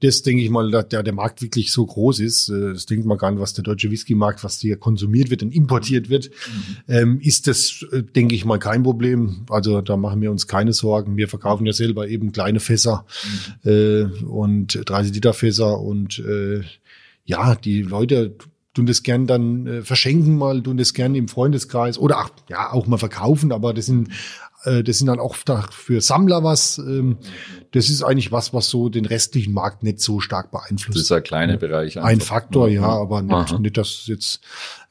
[0.00, 3.18] Das denke ich mal, dass der, Markt wirklich so groß ist, äh, das denkt man
[3.18, 6.76] gar nicht, was der deutsche Whisky-Markt, was hier konsumiert wird und importiert wird, mhm.
[6.88, 9.46] ähm, ist das, äh, denke ich mal, kein Problem.
[9.48, 11.16] Also da machen wir uns keine Sorgen.
[11.16, 13.06] Wir verkaufen ja selber eben kleine Fässer
[13.62, 13.70] mhm.
[13.70, 16.22] äh, und 30 Liter Fässer und
[17.24, 18.36] ja, die Leute
[18.76, 22.72] tun das gern dann äh, verschenken mal, tun das gern im Freundeskreis oder ach, ja
[22.72, 24.10] auch mal verkaufen, aber das sind
[24.64, 25.36] das sind dann auch
[25.70, 26.78] für Sammler was.
[26.78, 27.18] Ähm,
[27.72, 30.96] das ist eigentlich was, was so den restlichen Markt nicht so stark beeinflusst.
[30.96, 31.98] Das ist ein kleiner Bereich.
[31.98, 32.08] Einfach.
[32.08, 34.40] Ein Faktor, ja, aber nicht, nicht, dass es jetzt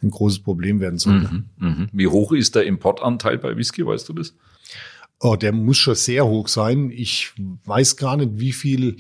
[0.01, 1.19] ein großes Problem werden soll.
[1.19, 1.87] Mhm, mh.
[1.91, 4.33] Wie hoch ist der Importanteil bei Whisky, weißt du das?
[5.19, 6.91] Oh, der muss schon sehr hoch sein.
[6.91, 8.97] Ich weiß gar nicht, wie viel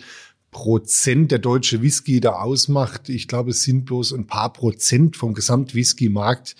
[0.51, 3.09] Prozent der deutsche Whisky da ausmacht.
[3.09, 6.55] Ich glaube, es sind bloß ein paar Prozent vom Gesamtwhisky-Markt.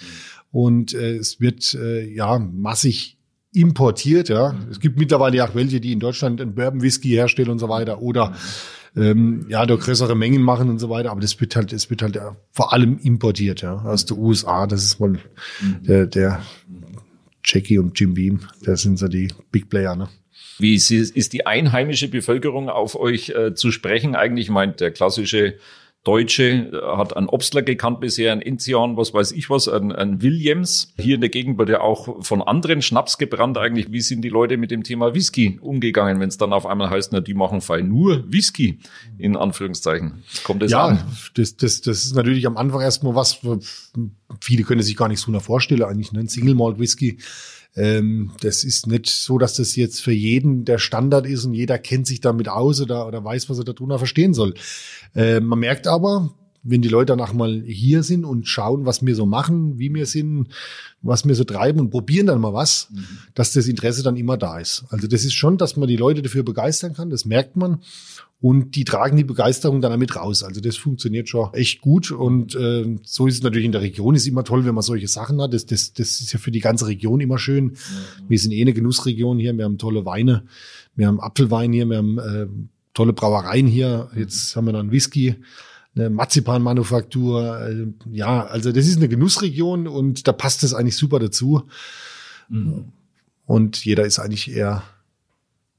[0.52, 3.18] Und äh, es wird äh, ja massig
[3.56, 4.30] importiert.
[4.30, 7.60] Ja, es gibt mittlerweile ja auch welche, die in Deutschland einen Bourbon Whisky herstellen und
[7.60, 8.34] so weiter oder
[8.96, 11.12] ähm, ja, da größere Mengen machen und so weiter.
[11.12, 14.68] Aber das wird halt, es wird halt ja, vor allem importiert, ja, aus den USA.
[14.68, 15.20] Das ist mal
[15.82, 16.42] der, der
[17.44, 18.40] Jackie und Jim Beam.
[18.64, 20.10] Das sind so die Big Player, ne?
[20.58, 24.16] Wie ist, ist die einheimische Bevölkerung auf euch äh, zu sprechen?
[24.16, 25.56] Eigentlich meint der klassische
[26.06, 30.22] Deutsche äh, hat einen Obstler gekannt bisher, ein Enzian, was weiß ich was, ein, ein
[30.22, 30.94] Williams.
[30.98, 33.92] Hier in der Gegend wird ja auch von anderen Schnaps gebrannt eigentlich.
[33.92, 37.12] Wie sind die Leute mit dem Thema Whisky umgegangen, wenn es dann auf einmal heißt,
[37.12, 38.80] na, die machen fein nur Whisky,
[39.18, 40.24] in Anführungszeichen.
[40.44, 41.04] Kommt das ja, an?
[41.34, 43.40] Das, das, das ist natürlich am Anfang erstmal was,
[44.40, 46.20] viele können sich gar nicht so vorstellen, eigentlich, ne?
[46.20, 47.18] ein Single Malt Whisky
[47.76, 51.78] ähm, das ist nicht so, dass das jetzt für jeden der Standard ist und jeder
[51.78, 54.54] kennt sich damit aus oder, oder weiß, was er darunter verstehen soll.
[55.14, 56.34] Äh, man merkt aber,
[56.66, 60.08] wenn die Leute danach mal hier sind und schauen, was wir so machen, wie wir
[60.08, 60.48] sind,
[61.04, 63.06] was wir so treiben und probieren dann mal was, mhm.
[63.36, 64.86] dass das Interesse dann immer da ist.
[64.90, 67.82] Also das ist schon, dass man die Leute dafür begeistern kann, das merkt man.
[68.46, 70.44] Und die tragen die Begeisterung dann damit raus.
[70.44, 72.12] Also das funktioniert schon echt gut.
[72.12, 74.14] Und äh, so ist es natürlich in der Region.
[74.14, 75.52] Ist immer toll, wenn man solche Sachen hat.
[75.52, 77.64] Das, das, das ist ja für die ganze Region immer schön.
[77.64, 77.76] Mhm.
[78.28, 79.58] Wir sind eh eine Genussregion hier.
[79.58, 80.44] Wir haben tolle Weine.
[80.96, 81.88] Wir haben Apfelwein hier.
[81.88, 82.46] Wir haben äh,
[82.94, 84.12] tolle Brauereien hier.
[84.16, 85.38] Jetzt haben wir dann Whisky
[85.96, 87.62] eine Marzipanmanufaktur.
[87.62, 91.64] Äh, ja, also das ist eine Genussregion und da passt es eigentlich super dazu.
[92.50, 92.92] Mhm.
[93.48, 94.84] Und jeder ist eigentlich eher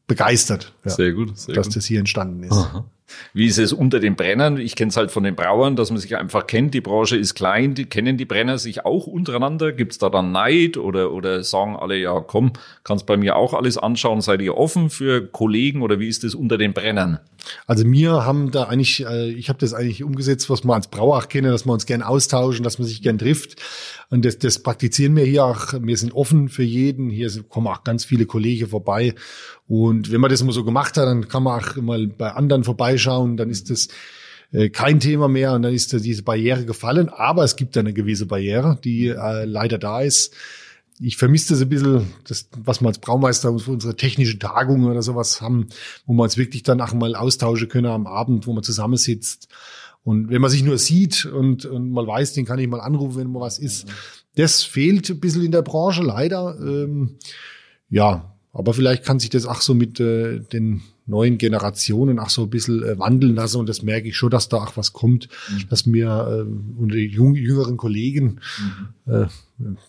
[0.06, 1.76] begeistert, ja, sehr gut, sehr dass gut.
[1.76, 2.52] das hier entstanden ist.
[2.52, 2.84] Aha.
[3.32, 4.58] Wie ist es unter den Brennern?
[4.58, 6.74] Ich kenne es halt von den Brauern, dass man sich einfach kennt.
[6.74, 9.72] Die Branche ist klein, die kennen die Brenner sich auch untereinander.
[9.72, 12.52] Gibt es da dann Neid oder, oder sagen alle, ja komm,
[12.84, 16.34] kannst bei mir auch alles anschauen, seid ihr offen für Kollegen oder wie ist es
[16.34, 17.20] unter den Brennern?
[17.66, 21.18] Also wir haben da eigentlich, äh, ich habe das eigentlich umgesetzt, was man als Brauer
[21.18, 23.56] auch kennen, dass wir uns gern austauschen, dass man sich gern trifft.
[24.08, 25.74] Und das, das praktizieren wir hier auch.
[25.80, 27.10] Wir sind offen für jeden.
[27.10, 29.14] Hier kommen auch ganz viele Kollegen vorbei.
[29.68, 32.62] Und wenn man das mal so gemacht hat, dann kann man auch mal bei anderen
[32.96, 33.36] vorbeischauen.
[33.36, 33.88] Dann ist das
[34.52, 37.08] äh, kein Thema mehr und dann ist diese Barriere gefallen.
[37.08, 40.34] Aber es gibt eine gewisse Barriere, die äh, leider da ist.
[40.98, 45.42] Ich vermisse das ein bisschen, das, was wir als Braumeister unsere technische Tagung oder sowas
[45.42, 45.66] haben,
[46.06, 49.48] wo wir uns wirklich dann auch mal austauschen können am Abend, wo man zusammensitzt
[50.04, 53.18] Und wenn man sich nur sieht und, und mal weiß, den kann ich mal anrufen,
[53.18, 53.86] wenn mal was ist,
[54.36, 56.56] das fehlt ein bisschen in der Branche leider.
[56.60, 57.18] Ähm,
[57.90, 62.42] ja, aber vielleicht kann sich das auch so mit äh, den neuen Generationen auch so
[62.42, 63.58] ein bisschen äh, wandeln lassen.
[63.58, 65.68] Und das merke ich schon, dass da auch was kommt, mhm.
[65.68, 68.40] dass mir äh, unter jung, jüngeren Kollegen,
[69.06, 69.12] mhm.
[69.12, 69.26] äh,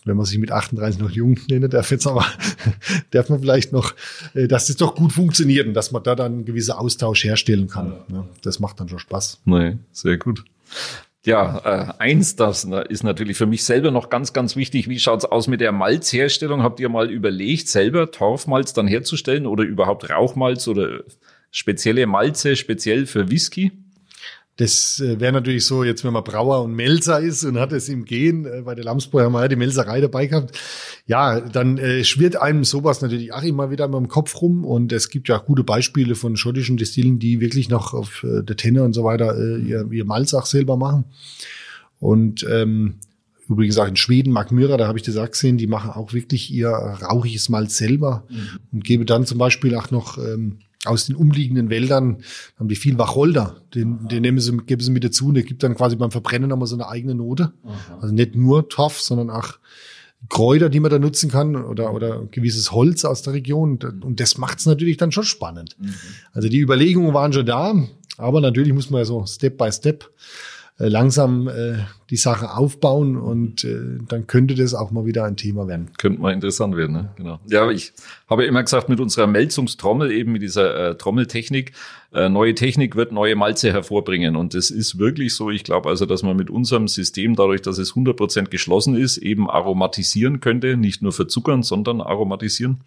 [0.04, 2.24] wenn man sich mit 38 noch jung nennen darf jetzt aber,
[3.10, 3.94] darf man vielleicht noch,
[4.34, 7.68] äh, dass das doch gut funktioniert und dass man da dann einen gewissen Austausch herstellen
[7.68, 7.94] kann.
[8.10, 9.40] Ja, das macht dann schon Spaß.
[9.44, 10.44] Nee, sehr gut.
[11.28, 14.88] Ja, äh, eins, das ist natürlich für mich selber noch ganz, ganz wichtig.
[14.88, 16.62] Wie schaut's aus mit der Malzherstellung?
[16.62, 21.00] Habt ihr mal überlegt, selber Torfmalz dann herzustellen oder überhaupt Rauchmalz oder
[21.50, 23.72] spezielle Malze speziell für Whisky?
[24.58, 27.88] Das äh, wäre natürlich so, jetzt wenn man Brauer und Melzer ist und hat es
[27.88, 30.58] im Gehen, äh, bei der Lamsbräu haben wir ja die Melzerei dabei gehabt,
[31.06, 35.10] ja, dann äh, schwirrt einem sowas natürlich auch immer wieder im Kopf rum und es
[35.10, 38.82] gibt ja auch gute Beispiele von schottischen Destillen, die wirklich noch auf äh, der Tenne
[38.82, 41.04] und so weiter äh, ihr, ihr Malz auch selber machen.
[42.00, 42.96] Und ähm,
[43.48, 46.12] übrigens auch in Schweden, Mark Myra, da habe ich das auch gesehen, die machen auch
[46.12, 48.58] wirklich ihr rauchiges Malz selber mhm.
[48.72, 52.18] und gebe dann zum Beispiel auch noch ähm, aus den umliegenden Wäldern
[52.56, 53.62] haben die viel Wacholder.
[53.74, 56.48] Den, den nehmen sie, geben sie mit dazu und der gibt dann quasi beim Verbrennen
[56.48, 57.52] nochmal so eine eigene Note.
[57.64, 57.98] Aha.
[58.00, 59.58] Also nicht nur Torf, sondern auch
[60.28, 63.78] Kräuter, die man da nutzen kann oder, oder gewisses Holz aus der Region.
[64.02, 65.76] Und das macht es natürlich dann schon spannend.
[65.78, 65.94] Mhm.
[66.32, 67.74] Also die Überlegungen waren schon da,
[68.16, 70.10] aber natürlich muss man ja so Step by Step
[70.86, 75.66] langsam äh, die Sache aufbauen und äh, dann könnte das auch mal wieder ein Thema
[75.66, 75.90] werden.
[75.98, 77.10] Könnte mal interessant werden, ne?
[77.16, 77.40] genau.
[77.48, 77.92] Ja, ich
[78.28, 81.72] habe immer gesagt, mit unserer Melzungstrommel, eben mit dieser äh, Trommeltechnik,
[82.12, 85.50] äh, neue Technik wird neue Malze hervorbringen und das ist wirklich so.
[85.50, 89.50] Ich glaube also, dass man mit unserem System, dadurch, dass es 100% geschlossen ist, eben
[89.50, 92.80] aromatisieren könnte, nicht nur verzuckern, sondern aromatisieren.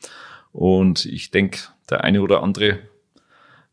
[0.54, 2.80] Und ich denke, der eine oder andere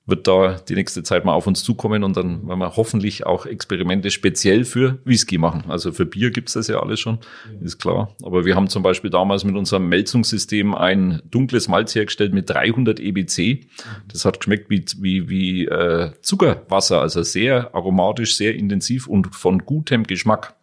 [0.09, 3.45] wird da die nächste Zeit mal auf uns zukommen und dann werden wir hoffentlich auch
[3.45, 5.65] Experimente speziell für Whisky machen.
[5.69, 7.19] Also für Bier gibt's das ja alles schon,
[7.61, 8.15] ist klar.
[8.23, 12.99] Aber wir haben zum Beispiel damals mit unserem Melzungssystem ein dunkles Malz hergestellt mit 300
[12.99, 13.67] EBC.
[14.11, 19.59] Das hat geschmeckt wie, wie, wie äh, Zuckerwasser, also sehr aromatisch, sehr intensiv und von
[19.67, 20.58] gutem Geschmack.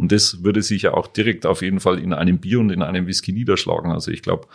[0.00, 2.82] Und das würde sich ja auch direkt auf jeden Fall in einem Bier und in
[2.82, 3.92] einem Whisky niederschlagen.
[3.92, 4.46] Also ich glaube,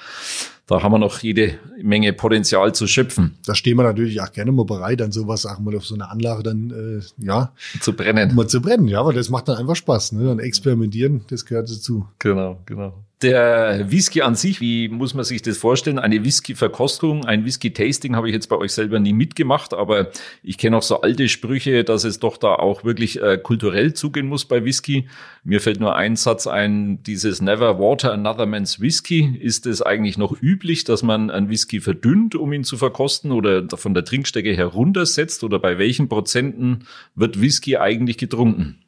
[0.66, 3.38] da haben wir noch jede Menge Potenzial zu schöpfen.
[3.46, 6.10] Da stehen wir natürlich auch gerne mal bereit, dann sowas auch mal auf so eine
[6.10, 7.54] Anlage dann, äh, ja.
[7.80, 8.34] Zu brennen.
[8.34, 10.24] Mal zu brennen, ja, aber das macht dann einfach Spaß, ne?
[10.26, 12.08] Dann experimentieren, das gehört dazu.
[12.18, 13.06] Genau, genau.
[13.26, 15.98] Der Whisky an sich, wie muss man sich das vorstellen?
[15.98, 20.12] Eine Whisky-Verkostung, ein Whisky-Tasting habe ich jetzt bei euch selber nie mitgemacht, aber
[20.44, 24.28] ich kenne auch so alte Sprüche, dass es doch da auch wirklich äh, kulturell zugehen
[24.28, 25.08] muss bei Whisky.
[25.44, 29.36] Mir fällt nur ein Satz ein, dieses Never water another man's Whisky.
[29.42, 33.66] Ist es eigentlich noch üblich, dass man einen Whisky verdünnt, um ihn zu verkosten oder
[33.76, 38.84] von der Trinkstecke heruntersetzt oder bei welchen Prozenten wird Whisky eigentlich getrunken?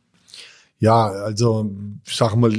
[0.77, 1.71] Ja, also
[2.05, 2.53] ich sag mal,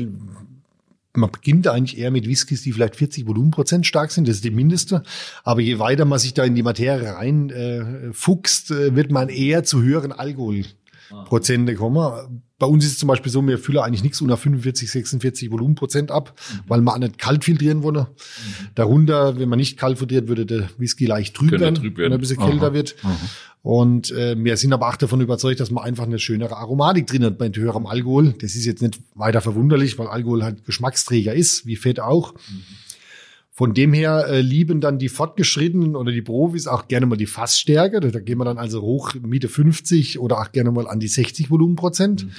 [1.19, 4.51] man beginnt eigentlich eher mit Whiskys, die vielleicht 40 Volumenprozent stark sind, das ist die
[4.51, 5.03] mindeste.
[5.45, 9.29] Aber je weiter man sich da in die Materie rein äh, fuchst, äh, wird man
[9.29, 12.43] eher zu höheren Alkoholprozente kommen.
[12.59, 16.11] Bei uns ist es zum Beispiel so, wir füllen eigentlich nichts unter 45, 46 Volumenprozent
[16.11, 16.59] ab, mhm.
[16.67, 18.07] weil man nicht kalt filtrieren wollen.
[18.07, 18.69] Mhm.
[18.75, 22.13] Darunter, wenn man nicht kalt filtriert, würde der Whisky leicht trüb werden, trüb werden, wenn
[22.13, 22.73] er ein bisschen kälter Aha.
[22.75, 22.97] wird.
[23.03, 23.17] Aha.
[23.63, 27.25] Und äh, wir sind aber auch davon überzeugt, dass man einfach eine schönere Aromatik drin
[27.25, 28.35] hat bei höherem Alkohol.
[28.41, 32.35] Das ist jetzt nicht weiter verwunderlich, weil Alkohol halt Geschmacksträger ist, wie Fett auch.
[32.35, 32.63] Mhm.
[33.59, 37.27] Von dem her äh, lieben dann die Fortgeschrittenen oder die Profis auch gerne mal die
[37.27, 37.99] Fassstärke.
[37.99, 41.51] Da, gehen wir dann also hoch Mitte 50 oder auch gerne mal an die 60
[41.51, 42.27] Volumenprozent.
[42.27, 42.31] Mhm.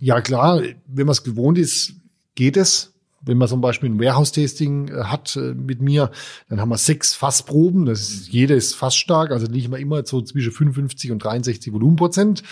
[0.00, 1.92] Ja klar, wenn man es gewohnt ist,
[2.34, 2.92] geht es.
[3.20, 6.10] Wenn man zum Beispiel ein Warehouse-Tasting äh, hat äh, mit mir,
[6.48, 7.86] dann haben wir sechs Fassproben.
[7.86, 12.42] Das ist, jede ist fassstark, also liegen wir immer so zwischen 55 und 63 Volumenprozent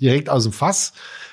[0.00, 0.92] direkt aus dem Fass.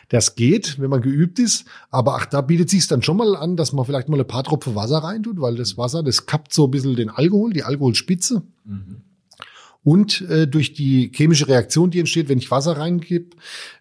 [0.09, 3.57] Das geht, wenn man geübt ist, aber ach, da bietet sich dann schon mal an,
[3.57, 6.65] dass man vielleicht mal ein paar Tropfen Wasser reintut, weil das Wasser, das kappt so
[6.65, 8.43] ein bisschen den Alkohol, die Alkoholspitze.
[8.63, 9.01] Mhm.
[9.83, 13.35] Und äh, durch die chemische Reaktion, die entsteht, wenn ich Wasser reingebe,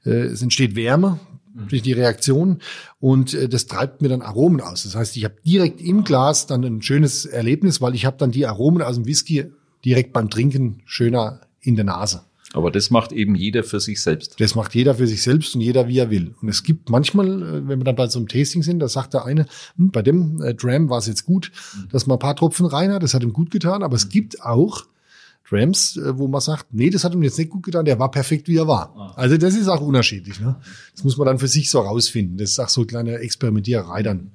[0.04, 1.35] äh, es entsteht Wärme mhm.
[1.68, 2.58] Durch die Reaktion
[3.00, 4.84] und äh, das treibt mir dann Aromen aus.
[4.84, 8.30] Das heißt, ich habe direkt im Glas dann ein schönes Erlebnis, weil ich habe dann
[8.30, 9.46] die Aromen aus dem Whisky
[9.84, 12.22] direkt beim Trinken schöner in der Nase.
[12.52, 14.40] Aber das macht eben jeder für sich selbst.
[14.40, 16.34] Das macht jeder für sich selbst und jeder, wie er will.
[16.40, 19.14] Und es gibt manchmal, äh, wenn wir dann bei so einem Tasting sind, da sagt
[19.14, 19.46] der eine,
[19.76, 21.88] hm, bei dem äh, Dram war es jetzt gut, mhm.
[21.90, 23.82] dass man ein paar Tropfen rein hat, das hat ihm gut getan.
[23.82, 24.86] Aber es gibt auch
[25.48, 28.10] Drams, äh, wo man sagt, nee, das hat ihm jetzt nicht gut getan, der war
[28.10, 28.94] perfekt, wie er war.
[28.96, 29.12] Ah.
[29.16, 30.40] Also das ist auch unterschiedlich.
[30.40, 30.56] Ne?
[30.92, 32.36] Das muss man dann für sich so rausfinden.
[32.36, 34.32] Das ist auch so eine kleine Experimentiererei dann mhm.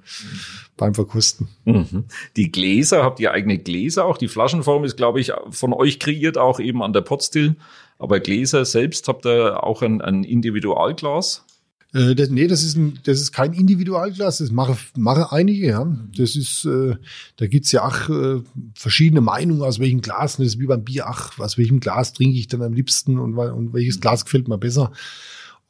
[0.78, 1.49] beim Verkosten.
[1.66, 2.05] Mhm.
[2.38, 4.18] Die Gläser, habt ihr eigene Gläser auch?
[4.18, 7.55] Die Flaschenform ist, glaube ich, von euch kreiert, auch eben an der Potstill
[7.99, 11.45] Aber Gläser selbst habt ihr auch ein, ein Individualglas?
[11.94, 15.98] Äh, das, nee, das ist, ein, das ist kein Individualglas, das mache, mache einige, ja.
[16.16, 16.96] Das ist, äh,
[17.38, 18.42] da gibt's ja auch äh,
[18.74, 22.38] verschiedene Meinungen, aus welchem Glas, das ist wie beim Bier, ach, aus welchem Glas trinke
[22.38, 24.92] ich dann am liebsten und, und welches Glas gefällt mir besser.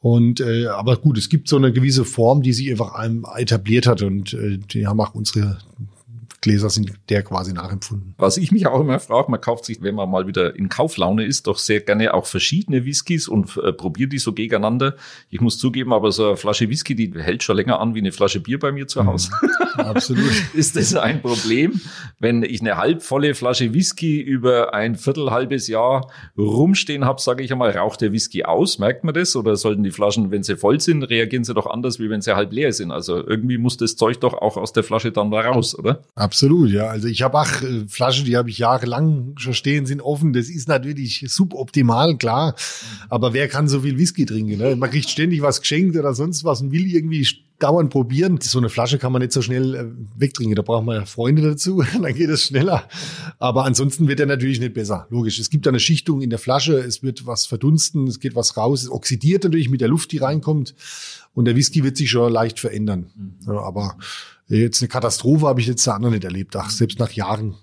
[0.00, 3.86] Und äh, aber gut, es gibt so eine gewisse Form, die sich einfach einem etabliert
[3.86, 5.58] hat und äh, die haben auch unsere
[6.42, 8.14] Gläser sind der quasi nachempfunden.
[8.18, 11.24] Was ich mich auch immer frage, man kauft sich, wenn man mal wieder in Kauflaune
[11.24, 14.96] ist, doch sehr gerne auch verschiedene Whiskys und äh, probiert die so gegeneinander.
[15.30, 18.10] Ich muss zugeben, aber so eine Flasche Whisky, die hält schon länger an wie eine
[18.10, 19.06] Flasche Bier bei mir zu mhm.
[19.06, 19.30] Hause.
[19.40, 20.32] Mhm, absolut.
[20.54, 21.80] ist das ein Problem,
[22.18, 27.52] wenn ich eine halbvolle Flasche Whisky über ein Viertel, halbes Jahr rumstehen habe, sage ich
[27.52, 28.80] einmal, raucht der Whisky aus?
[28.80, 29.36] Merkt man das?
[29.36, 32.34] Oder sollten die Flaschen, wenn sie voll sind, reagieren sie doch anders, wie wenn sie
[32.34, 32.90] halb leer sind?
[32.90, 36.02] Also irgendwie muss das Zeug doch auch aus der Flasche dann da raus, oder?
[36.16, 36.31] Absolut.
[36.32, 36.86] Absolut, ja.
[36.86, 40.32] Also ich habe auch äh, Flaschen, die habe ich jahrelang schon stehen, sind offen.
[40.32, 42.54] Das ist natürlich suboptimal, klar.
[43.10, 44.56] Aber wer kann so viel Whisky trinken?
[44.56, 44.74] Ne?
[44.76, 47.28] Man kriegt ständig was geschenkt oder sonst was und will irgendwie
[47.58, 48.38] dauernd probieren.
[48.40, 49.84] So eine Flasche kann man nicht so schnell äh,
[50.16, 50.54] wegtrinken.
[50.54, 52.88] Da braucht man ja Freunde dazu, dann geht es schneller.
[53.38, 55.06] Aber ansonsten wird er natürlich nicht besser.
[55.10, 55.38] Logisch.
[55.38, 58.84] Es gibt eine Schichtung in der Flasche, es wird was verdunsten, es geht was raus,
[58.84, 60.74] es oxidiert natürlich mit der Luft, die reinkommt.
[61.34, 63.10] Und der Whisky wird sich schon leicht verändern.
[63.14, 63.52] Mhm.
[63.52, 63.98] Ja, aber
[64.58, 66.54] Jetzt eine Katastrophe habe ich jetzt da nicht erlebt.
[66.56, 67.54] Ach, selbst nach Jahren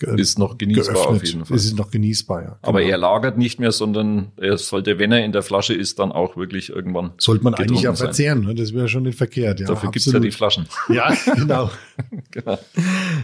[0.00, 1.22] ist noch genießbar geöffnet.
[1.22, 1.56] auf jeden Fall.
[1.56, 2.48] Es ist noch genießbar, ja.
[2.48, 2.58] Genau.
[2.62, 6.12] Aber er lagert nicht mehr, sondern er sollte, wenn er in der Flasche ist, dann
[6.12, 7.12] auch wirklich irgendwann.
[7.18, 8.54] Sollte man eigentlich ja verzehren, ne?
[8.54, 9.60] das wäre schon nicht verkehrt.
[9.60, 10.66] Ja, Dafür gibt's ja die Flaschen.
[10.88, 11.70] Ja, genau.
[12.30, 12.58] genau.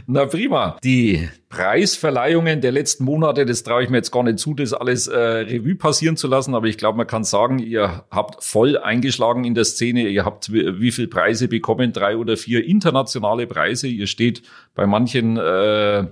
[0.06, 0.76] Na prima.
[0.82, 5.06] Die Preisverleihungen der letzten Monate, das traue ich mir jetzt gar nicht zu, das alles
[5.06, 9.44] äh, Revue passieren zu lassen, aber ich glaube, man kann sagen, ihr habt voll eingeschlagen
[9.44, 13.86] in der Szene, ihr habt wie, wie viel Preise bekommen, drei oder vier internationale Preise,
[13.86, 14.42] ihr steht
[14.74, 16.06] bei manchen äh,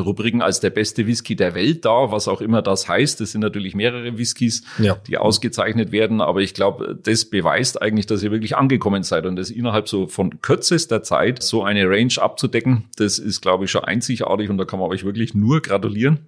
[0.00, 3.20] Rubriken als der beste Whisky der Welt da, was auch immer das heißt.
[3.20, 4.96] Das sind natürlich mehrere Whiskys, ja.
[5.06, 9.36] die ausgezeichnet werden, aber ich glaube, das beweist eigentlich, dass ihr wirklich angekommen seid und
[9.36, 13.84] das innerhalb so von kürzester Zeit so eine Range abzudecken, das ist, glaube ich, schon
[13.84, 16.20] einzigartig und da kann man euch wirklich nur gratulieren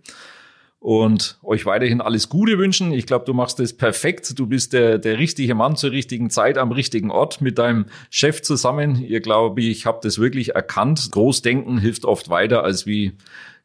[0.81, 2.93] und euch weiterhin alles Gute wünschen.
[2.93, 4.39] Ich glaube, du machst es perfekt.
[4.39, 8.43] Du bist der, der richtige Mann zur richtigen Zeit am richtigen Ort mit deinem Chef
[8.43, 9.03] zusammen.
[9.03, 11.11] Ihr glaube ich, habt es wirklich erkannt.
[11.11, 13.13] Großdenken hilft oft weiter als wie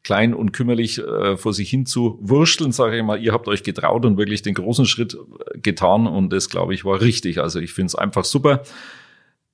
[0.03, 3.21] klein und kümmerlich äh, vor sich hin zu wursteln, sage ich mal.
[3.21, 6.85] Ihr habt euch getraut und wirklich den großen Schritt äh, getan und das, glaube ich,
[6.85, 7.39] war richtig.
[7.39, 8.63] Also ich finde es einfach super.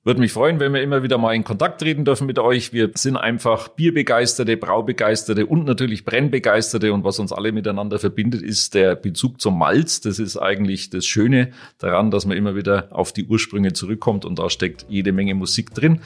[0.02, 2.72] Würde mich freuen, wenn wir immer wieder mal in Kontakt treten dürfen mit euch.
[2.72, 6.94] Wir sind einfach Bierbegeisterte, Braubegeisterte und natürlich Brennbegeisterte.
[6.94, 10.00] Und was uns alle miteinander verbindet, ist der Bezug zum Malz.
[10.00, 14.38] Das ist eigentlich das Schöne daran, dass man immer wieder auf die Ursprünge zurückkommt und
[14.38, 16.00] da steckt jede Menge Musik drin.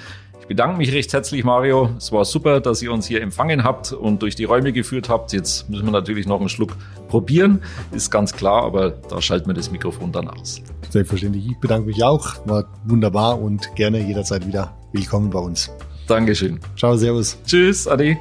[0.44, 1.88] Ich bedanke mich recht herzlich, Mario.
[1.96, 5.32] Es war super, dass ihr uns hier empfangen habt und durch die Räume geführt habt.
[5.32, 6.76] Jetzt müssen wir natürlich noch einen Schluck
[7.08, 10.60] probieren, ist ganz klar, aber da schalten wir das Mikrofon dann aus.
[10.90, 11.46] Selbstverständlich.
[11.46, 12.34] Ich bedanke mich auch.
[12.44, 15.70] War wunderbar und gerne jederzeit wieder willkommen bei uns.
[16.08, 16.60] Dankeschön.
[16.76, 17.38] Ciao, Servus.
[17.46, 18.18] Tschüss, Adi.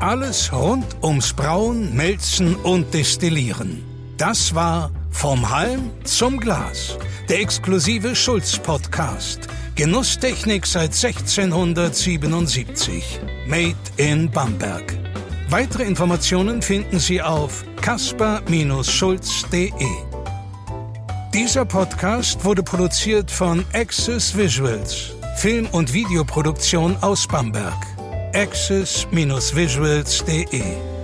[0.00, 3.84] Alles rund ums Brauen, Melzen und Destillieren.
[4.16, 6.96] Das war Vom Halm zum Glas,
[7.28, 9.48] der exklusive Schulz-Podcast
[9.78, 13.20] Genusstechnik seit 1677.
[13.46, 14.98] Made in Bamberg.
[15.50, 19.70] Weitere Informationen finden Sie auf kasper-schulz.de.
[21.32, 27.78] Dieser Podcast wurde produziert von Access Visuals, Film- und Videoproduktion aus Bamberg.
[28.34, 30.97] access-visuals.de